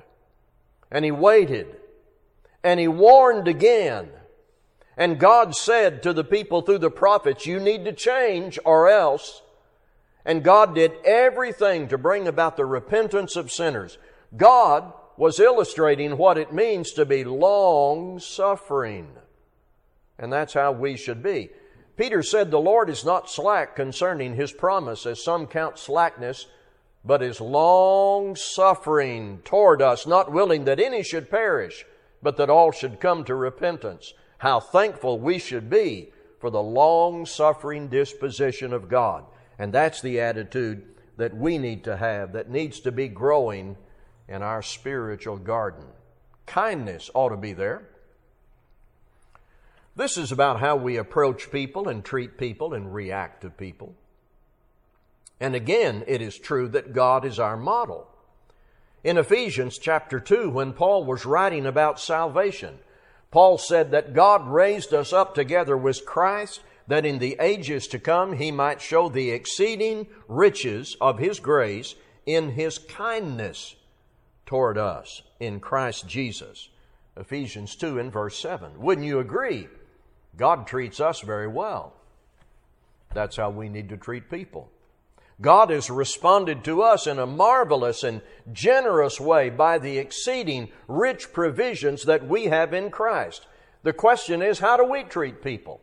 and 0.91 1.05
He 1.05 1.11
waited, 1.11 1.77
and 2.63 2.79
He 2.79 2.87
warned 2.87 3.47
again, 3.47 4.09
And 4.97 5.19
God 5.19 5.55
said 5.55 6.03
to 6.03 6.13
the 6.13 6.23
people 6.23 6.61
through 6.61 6.79
the 6.79 6.91
prophets, 6.91 7.45
You 7.45 7.59
need 7.59 7.85
to 7.85 7.93
change 7.93 8.59
or 8.65 8.89
else. 8.89 9.41
And 10.25 10.43
God 10.43 10.73
did 10.73 10.93
everything 11.03 11.87
to 11.89 11.97
bring 11.97 12.27
about 12.27 12.57
the 12.57 12.65
repentance 12.65 13.35
of 13.35 13.51
sinners. 13.51 13.97
God 14.35 14.91
was 15.17 15.39
illustrating 15.39 16.17
what 16.17 16.37
it 16.37 16.53
means 16.53 16.91
to 16.93 17.05
be 17.05 17.23
long 17.23 18.19
suffering. 18.19 19.07
And 20.17 20.31
that's 20.31 20.53
how 20.53 20.71
we 20.71 20.97
should 20.97 21.23
be. 21.23 21.49
Peter 21.97 22.21
said, 22.21 22.51
The 22.51 22.59
Lord 22.59 22.89
is 22.89 23.05
not 23.05 23.29
slack 23.29 23.75
concerning 23.75 24.35
his 24.35 24.51
promise, 24.51 25.05
as 25.05 25.23
some 25.23 25.47
count 25.47 25.77
slackness, 25.77 26.47
but 27.05 27.21
is 27.21 27.39
long 27.39 28.35
suffering 28.35 29.41
toward 29.45 29.81
us, 29.81 30.05
not 30.05 30.31
willing 30.31 30.65
that 30.65 30.79
any 30.79 31.03
should 31.03 31.29
perish, 31.29 31.85
but 32.21 32.37
that 32.37 32.49
all 32.49 32.71
should 32.71 32.99
come 32.99 33.23
to 33.23 33.35
repentance. 33.35 34.13
How 34.39 34.59
thankful 34.59 35.19
we 35.19 35.39
should 35.39 35.69
be 35.69 36.11
for 36.39 36.49
the 36.49 36.61
long 36.61 37.25
suffering 37.25 37.87
disposition 37.87 38.73
of 38.73 38.89
God. 38.89 39.23
And 39.57 39.71
that's 39.71 40.01
the 40.01 40.19
attitude 40.19 40.83
that 41.17 41.35
we 41.35 41.57
need 41.57 41.85
to 41.85 41.95
have, 41.95 42.33
that 42.33 42.49
needs 42.49 42.81
to 42.81 42.91
be 42.91 43.07
growing 43.07 43.77
in 44.27 44.41
our 44.41 44.61
spiritual 44.61 45.37
garden. 45.37 45.85
Kindness 46.45 47.09
ought 47.13 47.29
to 47.29 47.37
be 47.37 47.53
there. 47.53 47.87
This 49.95 50.17
is 50.17 50.31
about 50.31 50.59
how 50.59 50.75
we 50.75 50.97
approach 50.97 51.51
people 51.51 51.87
and 51.87 52.03
treat 52.03 52.37
people 52.37 52.73
and 52.73 52.93
react 52.93 53.41
to 53.41 53.49
people. 53.49 53.95
And 55.39 55.55
again, 55.55 56.03
it 56.07 56.21
is 56.21 56.37
true 56.37 56.67
that 56.69 56.93
God 56.93 57.25
is 57.25 57.39
our 57.39 57.57
model. 57.57 58.07
In 59.03 59.17
Ephesians 59.17 59.77
chapter 59.77 60.19
2, 60.19 60.49
when 60.49 60.73
Paul 60.73 61.05
was 61.05 61.25
writing 61.25 61.65
about 61.65 61.99
salvation, 61.99 62.79
Paul 63.31 63.57
said 63.57 63.91
that 63.91 64.13
God 64.13 64.47
raised 64.47 64.93
us 64.93 65.13
up 65.13 65.35
together 65.35 65.77
with 65.77 66.05
Christ 66.05 66.61
that 66.87 67.05
in 67.05 67.19
the 67.19 67.37
ages 67.39 67.87
to 67.87 67.99
come 67.99 68.33
he 68.33 68.51
might 68.51 68.81
show 68.81 69.09
the 69.09 69.31
exceeding 69.31 70.07
riches 70.27 70.95
of 71.01 71.19
his 71.19 71.39
grace 71.39 71.95
in 72.25 72.51
his 72.51 72.77
kindness 72.77 73.75
toward 74.45 74.77
us 74.77 75.21
in 75.39 75.59
Christ 75.59 76.07
Jesus. 76.07 76.69
Ephesians 77.17 77.75
2 77.75 77.99
and 77.99 78.11
verse 78.11 78.37
7. 78.39 78.79
Wouldn't 78.79 79.07
you 79.07 79.19
agree? 79.19 79.67
God 80.37 80.67
treats 80.67 80.99
us 80.99 81.21
very 81.21 81.47
well. 81.47 81.93
That's 83.13 83.37
how 83.37 83.49
we 83.49 83.69
need 83.69 83.89
to 83.89 83.97
treat 83.97 84.29
people. 84.29 84.69
God 85.41 85.69
has 85.69 85.89
responded 85.89 86.63
to 86.63 86.81
us 86.81 87.07
in 87.07 87.19
a 87.19 87.25
marvelous 87.25 88.03
and 88.03 88.21
generous 88.53 89.19
way 89.19 89.49
by 89.49 89.77
the 89.77 89.97
exceeding 89.97 90.69
rich 90.87 91.33
provisions 91.33 92.03
that 92.03 92.27
we 92.27 92.45
have 92.45 92.73
in 92.73 92.89
Christ. 92.89 93.47
The 93.83 93.93
question 93.93 94.41
is, 94.41 94.59
how 94.59 94.77
do 94.77 94.85
we 94.85 95.03
treat 95.03 95.43
people? 95.43 95.81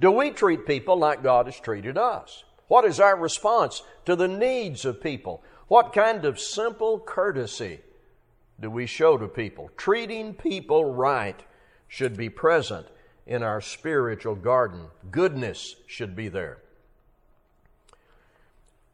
Do 0.00 0.10
we 0.10 0.30
treat 0.30 0.66
people 0.66 0.96
like 0.96 1.22
God 1.22 1.46
has 1.46 1.58
treated 1.58 1.96
us? 1.96 2.44
What 2.68 2.84
is 2.84 3.00
our 3.00 3.16
response 3.16 3.82
to 4.04 4.16
the 4.16 4.28
needs 4.28 4.84
of 4.84 5.02
people? 5.02 5.42
What 5.68 5.92
kind 5.92 6.24
of 6.24 6.40
simple 6.40 6.98
courtesy 6.98 7.80
do 8.62 8.70
we 8.70 8.86
show 8.86 9.18
to 9.18 9.26
people? 9.26 9.70
Treating 9.76 10.32
people 10.32 10.84
right 10.84 11.38
should 11.88 12.16
be 12.16 12.30
present 12.30 12.86
in 13.26 13.42
our 13.42 13.60
spiritual 13.60 14.36
garden. 14.36 14.86
Goodness 15.10 15.74
should 15.86 16.16
be 16.16 16.28
there. 16.28 16.58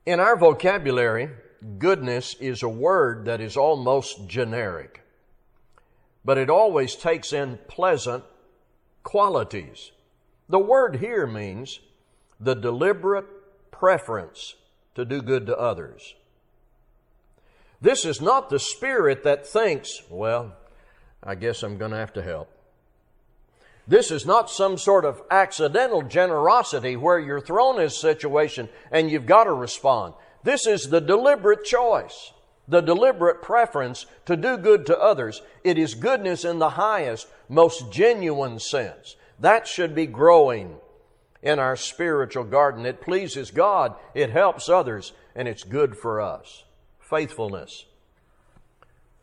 In 0.07 0.21
our 0.21 0.37
vocabulary, 0.37 1.29
goodness 1.79 2.35
is 2.41 2.63
a 2.63 2.69
word 2.69 3.27
that 3.27 3.43
is 3.43 3.59
almost 3.59 4.27
generic, 4.27 5.03
but 6.25 6.39
it 6.39 6.49
always 6.49 6.97
takes 6.97 7.33
in 7.35 7.59
pleasant 7.69 8.25
qualities. 9.03 9.93
The 10.49 10.59
word 10.59 10.97
here 10.97 11.27
means 11.27 11.81
the 12.41 12.55
deliberate 12.55 13.71
preference 13.71 14.55
to 14.95 15.05
do 15.05 15.21
good 15.21 15.47
to 15.47 15.59
others. 15.59 16.15
This 17.81 18.05
is 18.05 18.21
not 18.21 18.51
the 18.51 18.59
spirit 18.59 19.23
that 19.23 19.47
thinks, 19.47 20.03
well, 20.11 20.57
I 21.23 21.35
guess 21.35 21.63
I'm 21.63 21.79
going 21.79 21.93
to 21.93 21.97
have 21.97 22.13
to 22.15 22.23
help. 22.23 22.51
This 23.87 24.11
is 24.11 24.27
not 24.27 24.51
some 24.51 24.77
sort 24.77 25.05
of 25.05 25.23
accidental 25.31 26.03
generosity 26.03 26.97
where 26.97 27.19
you're 27.19 27.41
thrown 27.41 27.81
in 27.81 27.87
a 27.87 27.91
situation 27.91 28.69
and 28.91 29.11
you've 29.11 29.27
got 29.27 29.45
to 29.45 29.53
respond. 29.53 30.15
This 30.43 30.67
is 30.67 30.91
the 30.91 31.01
deliberate 31.01 31.65
choice, 31.65 32.33
the 32.67 32.83
deliberate 32.83 33.41
preference 33.41 34.05
to 34.27 34.37
do 34.37 34.59
good 34.59 34.85
to 34.87 34.99
others. 34.99 35.41
It 35.65 35.79
is 35.79 35.95
goodness 35.95 36.45
in 36.45 36.59
the 36.59 36.71
highest, 36.71 37.29
most 37.49 37.91
genuine 37.91 38.59
sense. 38.59 39.17
That 39.41 39.67
should 39.67 39.95
be 39.95 40.07
growing 40.07 40.77
in 41.43 41.59
our 41.59 41.77
spiritual 41.77 42.45
garden. 42.45 42.85
It 42.85 43.01
pleases 43.01 43.51
God, 43.51 43.95
it 44.15 44.31
helps 44.31 44.69
others, 44.69 45.13
and 45.35 45.49
it's 45.49 45.65
good 45.65 45.97
for 45.97 46.21
us. 46.21 46.65
Faithfulness. 47.09 47.85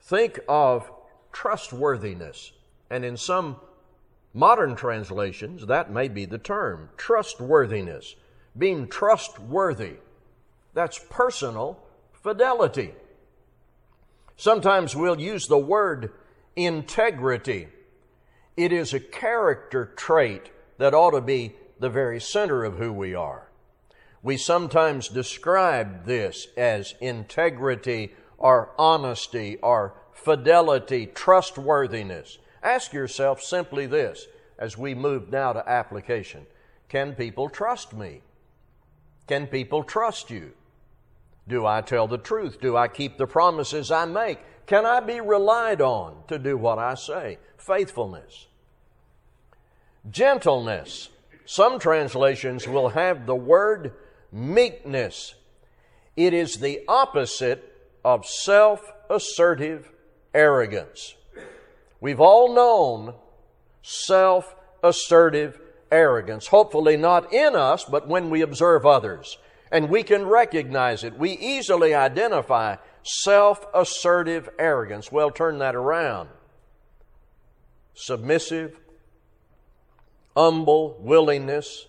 Think 0.02 0.39
of 0.48 0.91
trustworthiness. 1.32 2.52
And 2.89 3.04
in 3.04 3.17
some 3.17 3.58
Modern 4.38 4.76
translations, 4.76 5.65
that 5.67 5.89
may 5.89 6.10
be 6.10 6.26
the 6.26 6.38
term 6.38 6.89
trustworthiness, 6.98 8.17
being 8.58 8.89
trustworthy. 8.89 9.93
That's 10.74 11.00
personal 11.10 11.80
fidelity. 12.12 12.91
Sometimes 14.36 14.93
we'll 14.93 15.21
use 15.21 15.48
the 15.48 15.58
word 15.58 16.12
integrity. 16.58 17.69
It 18.58 18.74
is 18.74 18.93
a 18.93 19.00
character 19.00 19.93
trait 19.95 20.52
that 20.80 20.93
ought 20.93 21.12
to 21.12 21.21
be 21.21 21.56
the 21.80 21.89
very 21.89 22.19
center 22.19 22.65
of 22.65 22.78
who 22.78 22.91
we 22.91 23.15
are. 23.15 23.44
We 24.25 24.38
sometimes 24.38 25.07
describe 25.07 26.05
this 26.05 26.47
as 26.57 26.95
integrity 26.99 28.15
or 28.39 28.71
honesty 28.75 29.57
or 29.61 29.93
fidelity, 30.13 31.05
trustworthiness. 31.05 32.39
Ask 32.63 32.91
yourself 32.91 33.43
simply 33.43 33.85
this 33.85 34.25
as 34.57 34.79
we 34.79 34.95
move 34.95 35.31
now 35.31 35.53
to 35.53 35.69
application 35.69 36.47
Can 36.89 37.13
people 37.13 37.49
trust 37.49 37.93
me? 37.93 38.23
Can 39.27 39.45
people 39.45 39.83
trust 39.83 40.31
you? 40.31 40.53
Do 41.47 41.67
I 41.67 41.81
tell 41.81 42.07
the 42.07 42.17
truth? 42.17 42.59
Do 42.59 42.75
I 42.75 42.88
keep 42.88 43.19
the 43.19 43.27
promises 43.27 43.91
I 43.91 44.05
make? 44.05 44.39
Can 44.65 44.88
I 44.88 45.01
be 45.01 45.21
relied 45.21 45.81
on 45.81 46.23
to 46.29 46.39
do 46.39 46.57
what 46.57 46.79
I 46.79 46.95
say? 46.95 47.38
Faithfulness. 47.57 48.47
Gentleness. 50.09 51.09
Some 51.45 51.77
translations 51.77 52.67
will 52.67 52.89
have 52.89 53.27
the 53.27 53.35
word 53.35 53.93
meekness. 54.36 55.36
It 56.17 56.34
is 56.34 56.56
the 56.56 56.82
opposite 56.88 57.74
of 58.04 58.26
self 58.26 58.91
assertive 59.10 59.91
arrogance. 60.34 61.15
We've 62.02 62.19
all 62.19 62.54
known 62.54 63.15
self 63.82 64.54
assertive 64.84 65.60
arrogance, 65.91 66.48
hopefully 66.48 66.98
not 66.98 67.34
in 67.34 67.56
us, 67.56 67.86
but 67.86 68.08
when 68.08 68.30
we 68.30 68.41
observe 68.41 68.86
others. 68.86 69.38
And 69.71 69.89
we 69.89 70.04
can 70.04 70.26
recognize 70.26 71.04
it. 71.04 71.17
We 71.17 71.32
easily 71.32 71.93
identify 71.95 72.76
self 73.04 73.65
assertive 73.74 74.50
arrogance. 74.60 75.12
Well, 75.12 75.32
turn 75.32 75.60
that 75.60 75.76
around. 75.76 76.30
Submissive, 77.93 78.78
humble 80.36 80.98
willingness 81.00 81.88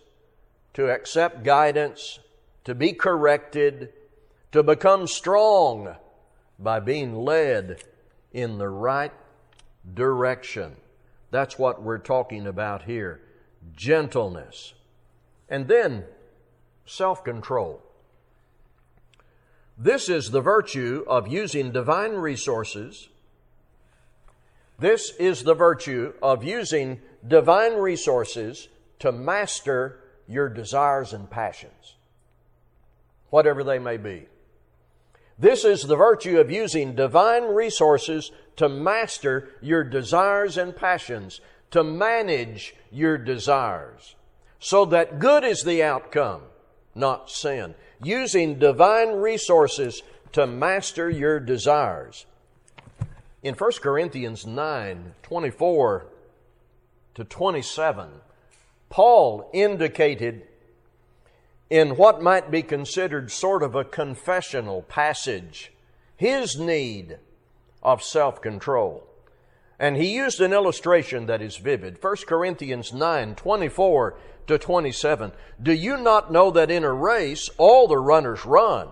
to 0.74 0.90
accept 0.90 1.42
guidance, 1.42 2.20
to 2.66 2.74
be 2.74 2.92
corrected, 2.92 3.92
to 4.52 4.62
become 4.62 5.06
strong 5.06 5.96
by 6.58 6.80
being 6.80 7.14
led 7.14 7.82
in 8.32 8.58
the 8.58 8.68
right 8.68 9.12
direction. 9.94 10.76
That's 11.30 11.58
what 11.58 11.82
we're 11.82 11.98
talking 11.98 12.46
about 12.46 12.82
here 12.82 13.20
gentleness. 13.74 14.74
And 15.48 15.68
then 15.68 16.04
self 16.84 17.24
control. 17.24 17.82
This 19.78 20.08
is 20.08 20.30
the 20.30 20.40
virtue 20.40 21.04
of 21.06 21.28
using 21.28 21.72
divine 21.72 22.12
resources. 22.12 23.08
This 24.78 25.12
is 25.18 25.42
the 25.42 25.54
virtue 25.54 26.14
of 26.22 26.44
using 26.44 27.00
divine 27.26 27.74
resources 27.74 28.68
to 29.00 29.12
master 29.12 30.00
your 30.26 30.48
desires 30.48 31.12
and 31.12 31.30
passions, 31.30 31.95
whatever 33.36 33.62
they 33.62 33.78
may 33.78 33.98
be. 33.98 34.24
This 35.38 35.62
is 35.66 35.82
the 35.82 35.94
virtue 35.94 36.40
of 36.40 36.50
using 36.50 36.94
divine 36.94 37.42
resources 37.42 38.32
to 38.56 38.66
master 38.66 39.50
your 39.60 39.84
desires 39.84 40.56
and 40.56 40.74
passions, 40.74 41.42
to 41.70 41.84
manage 41.84 42.74
your 42.90 43.18
desires, 43.18 44.14
so 44.58 44.86
that 44.86 45.18
good 45.18 45.44
is 45.44 45.64
the 45.64 45.82
outcome, 45.82 46.44
not 46.94 47.30
sin. 47.30 47.74
Using 48.02 48.58
divine 48.58 49.10
resources 49.16 50.02
to 50.32 50.46
master 50.46 51.10
your 51.10 51.38
desires. 51.38 52.24
In 53.42 53.52
1 53.52 53.72
Corinthians 53.82 54.46
9 54.46 55.12
24 55.22 56.06
to 57.16 57.24
27, 57.24 58.08
Paul 58.88 59.50
indicated 59.52 60.48
in 61.68 61.96
what 61.96 62.22
might 62.22 62.50
be 62.50 62.62
considered 62.62 63.30
sort 63.30 63.62
of 63.62 63.74
a 63.74 63.84
confessional 63.84 64.82
passage 64.82 65.72
his 66.16 66.58
need 66.58 67.18
of 67.82 68.02
self 68.02 68.40
control. 68.40 69.06
And 69.78 69.96
he 69.96 70.14
used 70.14 70.40
an 70.40 70.52
illustration 70.52 71.26
that 71.26 71.42
is 71.42 71.58
vivid. 71.58 72.02
1 72.02 72.16
Corinthians 72.26 72.92
9 72.92 73.34
24 73.34 74.18
to 74.46 74.58
27. 74.58 75.32
Do 75.62 75.72
you 75.72 75.96
not 75.98 76.32
know 76.32 76.50
that 76.50 76.70
in 76.70 76.84
a 76.84 76.92
race 76.92 77.50
all 77.58 77.86
the 77.86 77.98
runners 77.98 78.46
run, 78.46 78.88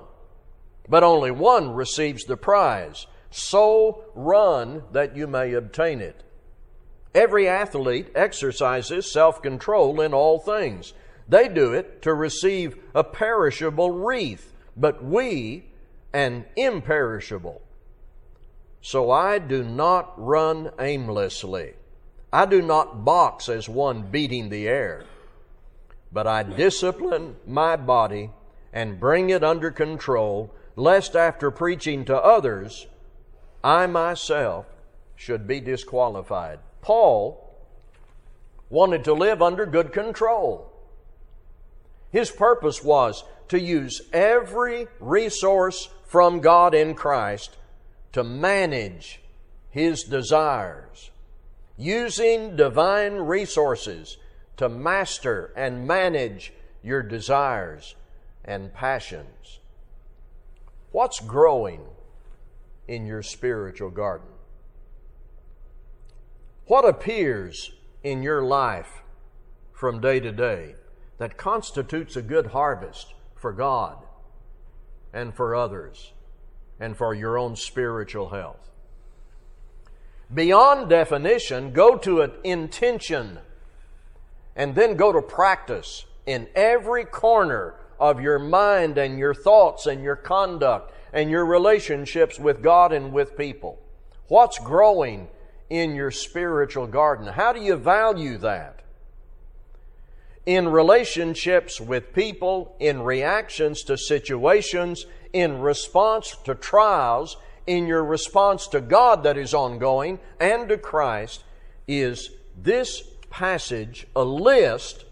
but 0.89 1.03
only 1.03 1.31
one 1.31 1.73
receives 1.73 2.25
the 2.25 2.37
prize? 2.37 3.07
So 3.31 4.05
run 4.15 4.83
that 4.93 5.17
you 5.17 5.27
may 5.27 5.55
obtain 5.55 6.01
it. 6.01 6.23
Every 7.15 7.49
athlete 7.49 8.11
exercises 8.15 9.11
self 9.11 9.41
control 9.41 10.01
in 10.01 10.13
all 10.13 10.39
things. 10.39 10.93
They 11.29 11.49
do 11.49 11.73
it 11.73 12.03
to 12.03 12.15
receive 12.15 12.77
a 12.95 13.05
perishable 13.05 13.91
wreath, 13.91 14.53
but 14.77 15.03
we 15.03 15.65
an 16.13 16.45
imperishable. 16.57 17.63
So 18.83 19.11
I 19.11 19.39
do 19.39 19.65
not 19.65 20.13
run 20.17 20.71
aimlessly. 20.79 21.75
I 22.33 22.47
do 22.47 22.61
not 22.61 23.05
box 23.05 23.49
as 23.49 23.69
one 23.69 24.11
beating 24.11 24.49
the 24.49 24.69
air, 24.69 25.05
but 26.13 26.27
I 26.27 26.43
discipline 26.43 27.37
my 27.47 27.77
body 27.77 28.31
and 28.73 29.01
bring 29.01 29.31
it 29.31 29.45
under 29.45 29.71
control, 29.71 30.53
lest 30.77 31.17
after 31.17 31.51
preaching 31.51 32.05
to 32.07 32.17
others, 32.17 32.87
I 33.63 33.87
myself 33.87 34.67
should 35.17 35.47
be 35.47 35.61
disqualified. 35.61 36.59
Paul 36.83 37.57
wanted 38.69 39.05
to 39.05 39.15
live 39.15 39.41
under 39.41 39.65
good 39.65 39.93
control. 39.93 40.74
His 42.15 42.31
purpose 42.31 42.81
was 42.81 43.25
to 43.49 43.59
use 43.59 44.01
every 44.13 44.87
resource 45.01 45.89
from 46.05 46.39
God 46.39 46.73
in 46.73 46.95
Christ 46.95 47.57
to 48.13 48.23
manage 48.23 49.21
his 49.69 50.05
desires, 50.05 51.11
using 51.77 52.55
divine 52.55 53.15
resources 53.15 54.17
to 54.59 54.69
master 54.69 55.53
and 55.57 55.89
manage 55.89 56.53
your 56.85 57.03
desires 57.03 57.97
and 58.45 58.73
passions. 58.73 59.59
What's 60.93 61.19
growing 61.19 61.81
in 62.87 63.07
your 63.07 63.25
spiritual 63.25 63.91
garden? 63.91 64.29
What 66.67 66.85
appears 66.85 67.73
in 68.05 68.23
your 68.23 68.45
life 68.45 69.03
from 69.73 70.01
day 70.01 70.21
to 70.21 70.31
day 70.31 70.77
that 71.25 71.37
constitutes 71.37 72.15
a 72.15 72.23
good 72.23 72.49
harvest 72.49 73.15
for 73.35 73.53
God 73.53 73.97
and 75.13 75.35
for 75.35 75.57
others? 75.57 76.13
and 76.81 76.97
for 76.97 77.15
your 77.15 77.39
own 77.39 77.57
spiritual 77.57 78.31
health. 78.31 78.71
Beyond 80.33 80.89
definition, 80.89 81.73
go 81.73 81.97
to 81.99 82.23
an 82.23 82.33
intention 82.43 83.39
and 84.57 84.75
then 84.75 84.97
go 84.97 85.13
to 85.13 85.23
practice 85.23 86.07
in 86.27 86.49
every 86.55 87.05
corner 87.05 87.75
of 87.99 88.21
your 88.21 88.39
mind 88.39 88.99
and 88.99 89.19
your 89.19 89.35
thoughts 89.35 89.87
and 89.87 90.03
your 90.03 90.17
conduct 90.17 90.93
and 91.13 91.31
your 91.31 91.47
relationships 91.47 92.39
with 92.39 92.63
God 92.63 92.93
and 92.93 93.13
with 93.13 93.37
people. 93.37 93.79
What's 94.29 94.59
growing 94.59 95.29
in 95.71 95.95
your 95.95 96.11
spiritual 96.11 96.87
garden? 96.87 97.27
How 97.27 97.53
do 97.53 97.61
you 97.61 97.77
value 97.77 98.39
that? 98.39 98.81
In 100.47 100.69
relationships 100.69 101.81
with 101.81 102.13
people, 102.13 102.77
in 102.79 103.03
reactions 103.03 103.83
to 103.85 103.97
situations, 103.97 105.07
in 105.33 105.61
response 105.61 106.37
to 106.45 106.55
trials, 106.55 107.39
in 107.67 107.87
your 107.87 108.05
response 108.05 108.69
to 108.69 108.81
God 108.81 109.23
that 109.23 109.39
is 109.39 109.55
ongoing, 109.55 110.19
and 110.39 110.69
to 110.69 110.77
Christ, 110.77 111.45
is 111.89 112.31
this 112.57 113.03
passage 113.31 114.07
a 114.15 114.25
list 114.25 115.05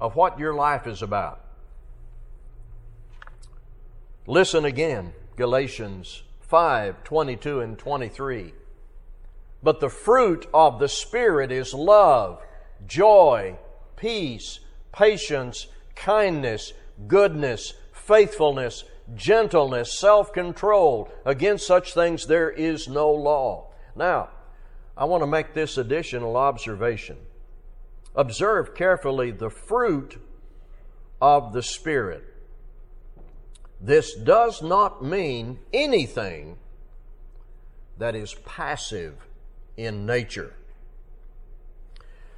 of 0.00 0.16
what 0.16 0.38
your 0.38 0.54
life 0.54 0.86
is 0.86 1.02
about. 1.02 1.42
Listen 4.26 4.64
again, 4.64 5.12
Galatians 5.36 6.22
5 6.40 7.04
22 7.04 7.60
and 7.60 7.78
23. 7.78 8.54
But 9.62 9.80
the 9.80 9.88
fruit 9.88 10.46
of 10.52 10.78
the 10.78 10.88
Spirit 10.88 11.52
is 11.52 11.72
love, 11.72 12.40
joy, 12.86 13.58
peace, 13.96 14.60
patience, 14.92 15.66
kindness, 15.94 16.72
goodness, 17.06 17.74
faithfulness, 17.92 18.84
gentleness, 19.14 19.98
self 19.98 20.32
control. 20.32 21.10
Against 21.24 21.66
such 21.66 21.94
things 21.94 22.26
there 22.26 22.50
is 22.50 22.88
no 22.88 23.10
law. 23.10 23.68
Now, 23.94 24.30
I 24.96 25.04
want 25.04 25.22
to 25.22 25.26
make 25.26 25.54
this 25.54 25.76
additional 25.76 26.36
observation. 26.36 27.18
Observe 28.14 28.74
carefully 28.74 29.30
the 29.30 29.50
fruit 29.50 30.18
of 31.20 31.52
the 31.52 31.62
Spirit. 31.62 32.24
This 33.80 34.14
does 34.14 34.62
not 34.62 35.04
mean 35.04 35.58
anything 35.72 36.56
that 37.98 38.14
is 38.14 38.34
passive 38.46 39.26
in 39.76 40.06
nature. 40.06 40.54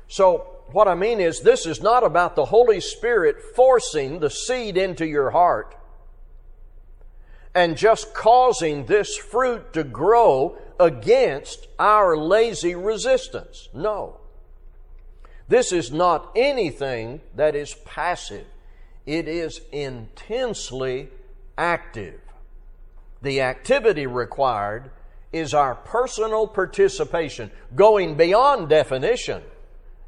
So, 0.09 0.58
what 0.73 0.89
I 0.89 0.95
mean 0.95 1.21
is, 1.21 1.41
this 1.41 1.67
is 1.67 1.81
not 1.81 2.05
about 2.05 2.37
the 2.37 2.47
Holy 2.47 2.81
Spirit 2.81 3.41
forcing 3.55 4.21
the 4.21 4.31
seed 4.31 4.77
into 4.77 5.07
your 5.07 5.31
heart 5.31 5.75
and 7.55 7.77
just 7.77 8.15
causing 8.15 8.85
this 8.87 9.17
fruit 9.17 9.73
to 9.73 9.83
grow 9.83 10.57
against 10.79 11.67
our 11.79 12.17
lazy 12.17 12.75
resistance. 12.75 13.69
No. 13.73 14.21
This 15.49 15.73
is 15.73 15.91
not 15.91 16.31
anything 16.37 17.23
that 17.35 17.57
is 17.57 17.75
passive. 17.85 18.47
It 19.07 19.27
is 19.27 19.63
intensely 19.73 21.09
active. 21.57 22.21
The 23.23 23.41
activity 23.41 24.07
required 24.07 24.91
is 25.33 25.55
our 25.55 25.75
personal 25.75 26.47
participation, 26.47 27.51
going 27.75 28.17
beyond 28.17 28.69
definition 28.69 29.43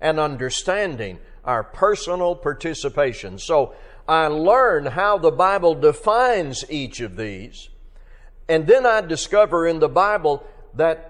and 0.00 0.18
understanding 0.18 1.18
our 1.44 1.62
personal 1.62 2.34
participation. 2.34 3.38
So 3.38 3.74
I 4.08 4.26
learn 4.26 4.86
how 4.86 5.18
the 5.18 5.30
Bible 5.30 5.74
defines 5.74 6.64
each 6.70 7.00
of 7.00 7.16
these, 7.16 7.68
and 8.48 8.66
then 8.66 8.86
I 8.86 9.00
discover 9.00 9.66
in 9.66 9.78
the 9.78 9.88
Bible 9.88 10.44
that 10.74 11.06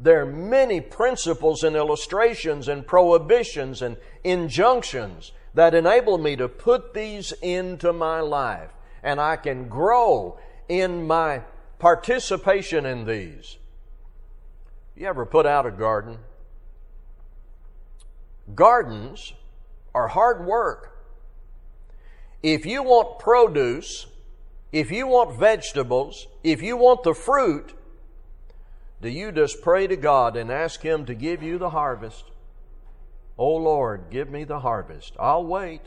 there 0.00 0.22
are 0.22 0.26
many 0.26 0.80
principles 0.80 1.62
and 1.62 1.76
illustrations 1.76 2.68
and 2.68 2.86
prohibitions 2.86 3.80
and 3.80 3.96
injunctions 4.22 5.32
that 5.54 5.74
enable 5.74 6.18
me 6.18 6.36
to 6.36 6.48
put 6.48 6.94
these 6.94 7.32
into 7.40 7.92
my 7.92 8.20
life. 8.20 8.70
And 9.02 9.20
I 9.20 9.36
can 9.36 9.68
grow 9.68 10.38
in 10.68 11.06
my 11.06 11.42
participation 11.78 12.84
in 12.86 13.06
these. 13.06 13.56
You 14.96 15.06
ever 15.06 15.24
put 15.24 15.46
out 15.46 15.66
a 15.66 15.70
garden? 15.70 16.18
Gardens 18.52 19.32
are 19.94 20.08
hard 20.08 20.44
work. 20.44 20.90
If 22.42 22.66
you 22.66 22.82
want 22.82 23.18
produce, 23.18 24.06
if 24.70 24.90
you 24.90 25.06
want 25.06 25.38
vegetables, 25.38 26.26
if 26.42 26.60
you 26.60 26.76
want 26.76 27.04
the 27.04 27.14
fruit, 27.14 27.72
do 29.00 29.08
you 29.08 29.32
just 29.32 29.62
pray 29.62 29.86
to 29.86 29.96
God 29.96 30.36
and 30.36 30.50
ask 30.50 30.82
Him 30.82 31.06
to 31.06 31.14
give 31.14 31.42
you 31.42 31.58
the 31.58 31.70
harvest? 31.70 32.24
Oh 33.38 33.56
Lord, 33.56 34.06
give 34.10 34.28
me 34.28 34.44
the 34.44 34.60
harvest. 34.60 35.14
I'll 35.18 35.44
wait. 35.44 35.82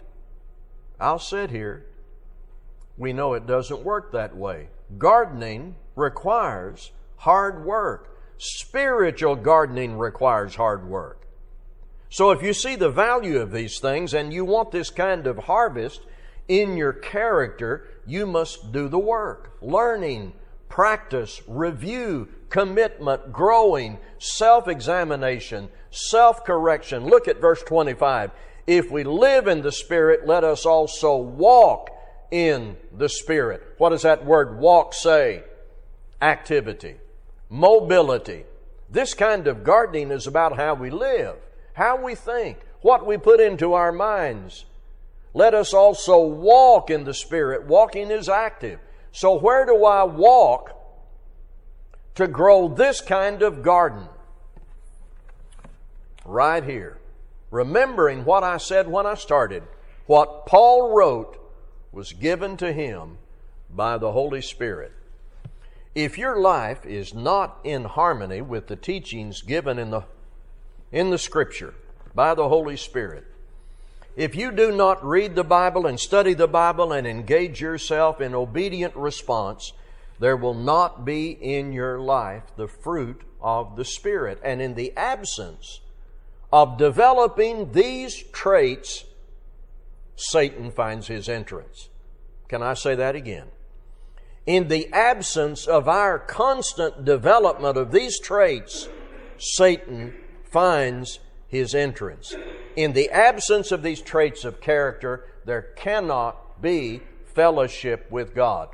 I'll 1.00 1.20
sit 1.20 1.52
here. 1.52 1.86
We 2.98 3.14
know 3.14 3.34
it 3.34 3.46
doesn't 3.46 3.84
work 3.84 4.12
that 4.14 4.36
way. 4.36 4.70
Gardening 4.98 5.76
requires 5.96 6.92
hard 7.18 7.66
work. 7.66 8.18
Spiritual 8.38 9.36
gardening 9.36 9.98
requires 9.98 10.56
hard 10.56 10.88
work. 10.88 11.27
So 12.10 12.32
if 12.32 12.42
you 12.42 12.54
see 12.54 12.76
the 12.76 12.90
value 12.90 13.40
of 13.40 13.52
these 13.52 13.80
things 13.80 14.14
and 14.14 14.34
you 14.34 14.46
want 14.46 14.72
this 14.72 14.90
kind 14.90 15.28
of 15.28 15.38
harvest 15.38 16.02
in 16.48 16.78
your 16.78 16.94
character, 16.94 17.86
you 18.06 18.26
must 18.26 18.72
do 18.72 18.88
the 18.88 19.00
work. 19.00 19.58
Learning, 19.62 20.34
practice, 20.70 21.42
review, 21.48 22.30
commitment, 22.50 23.34
growing, 23.34 23.98
self 24.20 24.68
examination, 24.68 25.70
self 25.92 26.46
correction. 26.46 27.06
Look 27.06 27.28
at 27.28 27.42
verse 27.42 27.62
25. 27.64 28.32
If 28.66 28.90
we 28.92 29.04
live 29.04 29.48
in 29.48 29.62
the 29.62 29.72
Spirit, 29.72 30.26
let 30.26 30.44
us 30.44 30.66
also 30.66 31.18
walk 31.18 31.90
in 32.32 32.78
the 32.96 33.10
Spirit. 33.10 33.64
What 33.78 33.90
does 33.90 34.02
that 34.04 34.26
word 34.26 34.60
walk 34.60 34.94
say? 34.94 35.44
Activity, 36.22 36.96
mobility. 37.50 38.46
This 38.90 39.14
kind 39.14 39.48
of 39.48 39.66
gardening 39.66 40.12
is 40.12 40.28
about 40.28 40.56
how 40.56 40.74
we 40.74 40.90
live 40.90 41.36
how 41.78 41.96
we 41.96 42.16
think, 42.16 42.58
what 42.82 43.06
we 43.06 43.18
put 43.18 43.40
into 43.40 43.74
our 43.74 43.92
minds. 43.92 44.66
Let 45.36 45.54
us 45.54 45.76
also 45.76 46.20
walk 46.20 46.90
in 46.90 47.04
the 47.04 47.14
Spirit. 47.14 47.68
Walking 47.68 48.10
is 48.10 48.28
active. 48.28 48.80
So, 49.12 49.38
where 49.38 49.64
do 49.64 49.86
I 49.86 50.04
walk 50.04 50.76
to 52.16 52.28
grow 52.28 52.68
this 52.68 53.00
kind 53.00 53.44
of 53.44 53.62
garden? 53.62 54.08
Right 56.26 56.64
here. 56.64 56.98
Remembering 57.52 58.26
what 58.26 58.44
I 58.44 58.58
said 58.58 58.88
when 58.88 59.06
I 59.06 59.14
started, 59.14 59.62
what 60.08 60.48
Paul 60.48 60.96
wrote 60.96 61.38
was 61.92 62.12
given 62.12 62.58
to 62.58 62.74
him 62.74 63.20
by 63.70 64.00
the 64.00 64.14
Holy 64.14 64.42
Spirit. 64.42 64.94
If 65.94 66.18
your 66.18 66.40
life 66.40 66.88
is 66.88 67.14
not 67.14 67.60
in 67.64 67.84
harmony 67.84 68.42
with 68.42 68.66
the 68.66 68.76
teachings 68.76 69.44
given 69.44 69.78
in 69.78 69.92
the, 69.92 70.06
in 70.92 71.10
the 71.10 71.18
Scripture 71.18 71.74
by 72.16 72.34
the 72.34 72.50
Holy 72.50 72.78
Spirit, 72.78 73.26
if 74.16 74.36
you 74.36 74.52
do 74.52 74.72
not 74.72 75.06
read 75.06 75.36
the 75.36 75.44
Bible 75.44 75.86
and 75.86 76.00
study 76.00 76.34
the 76.34 76.48
Bible 76.48 76.92
and 76.92 77.06
engage 77.06 77.62
yourself 77.62 78.20
in 78.20 78.34
obedient 78.34 78.96
response, 78.96 79.74
there 80.20 80.36
will 80.36 80.56
not 80.56 81.06
be 81.06 81.30
in 81.30 81.72
your 81.72 82.00
life 82.00 82.44
the 82.56 82.68
fruit 82.68 83.22
of 83.40 83.76
the 83.76 83.86
Spirit. 83.86 84.40
And 84.44 84.60
in 84.60 84.74
the 84.74 84.92
absence 84.98 85.82
of 86.52 86.78
developing 86.78 87.74
these 87.74 88.16
traits, 88.32 89.06
Satan 90.16 90.72
finds 90.72 91.08
his 91.08 91.30
entrance. 91.30 91.90
Can 92.48 92.64
I 92.64 92.74
say 92.74 92.96
that 92.96 93.16
again? 93.16 93.48
In 94.48 94.70
the 94.70 94.92
absence 94.92 95.68
of 95.68 95.88
our 95.88 96.18
constant 96.18 97.06
development 97.06 97.78
of 97.78 97.92
these 97.92 98.20
traits, 98.20 98.88
Satan 99.38 100.16
finds 100.58 101.20
his 101.48 101.76
entrance. 101.76 102.34
In 102.76 102.94
the 102.94 103.12
absence 103.12 103.72
of 103.72 103.84
these 103.84 104.02
traits 104.02 104.44
of 104.44 104.60
character, 104.60 105.24
there 105.46 105.62
cannot 105.62 106.60
be 106.60 107.00
fellowship 107.26 108.10
with 108.10 108.34
God. 108.34 108.70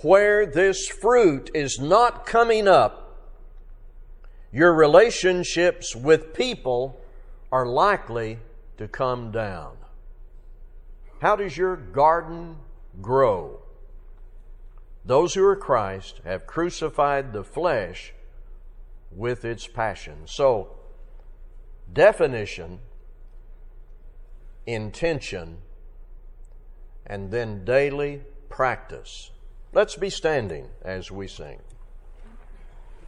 Where 0.00 0.46
this 0.46 0.88
fruit 0.88 1.50
is 1.52 1.78
not 1.78 2.24
coming 2.24 2.66
up, 2.66 3.28
your 4.50 4.72
relationships 4.72 5.94
with 5.94 6.32
people 6.32 6.98
are 7.52 7.66
likely 7.66 8.38
to 8.78 8.88
come 8.88 9.30
down. 9.30 9.76
How 11.20 11.36
does 11.36 11.58
your 11.58 11.76
garden 11.76 12.56
grow? 13.02 13.60
Those 15.04 15.34
who 15.34 15.44
are 15.44 15.56
Christ 15.56 16.22
have 16.24 16.46
crucified 16.46 17.34
the 17.34 17.44
flesh 17.44 18.14
with 19.12 19.44
its 19.44 19.66
passions. 19.66 20.32
So, 20.32 20.77
definition, 21.92 22.80
intention, 24.66 25.58
and 27.06 27.30
then 27.30 27.64
daily 27.64 28.22
practice. 28.48 29.30
Let's 29.72 29.96
be 29.96 30.10
standing 30.10 30.68
as 30.82 31.10
we 31.10 31.28
sing. 31.28 31.60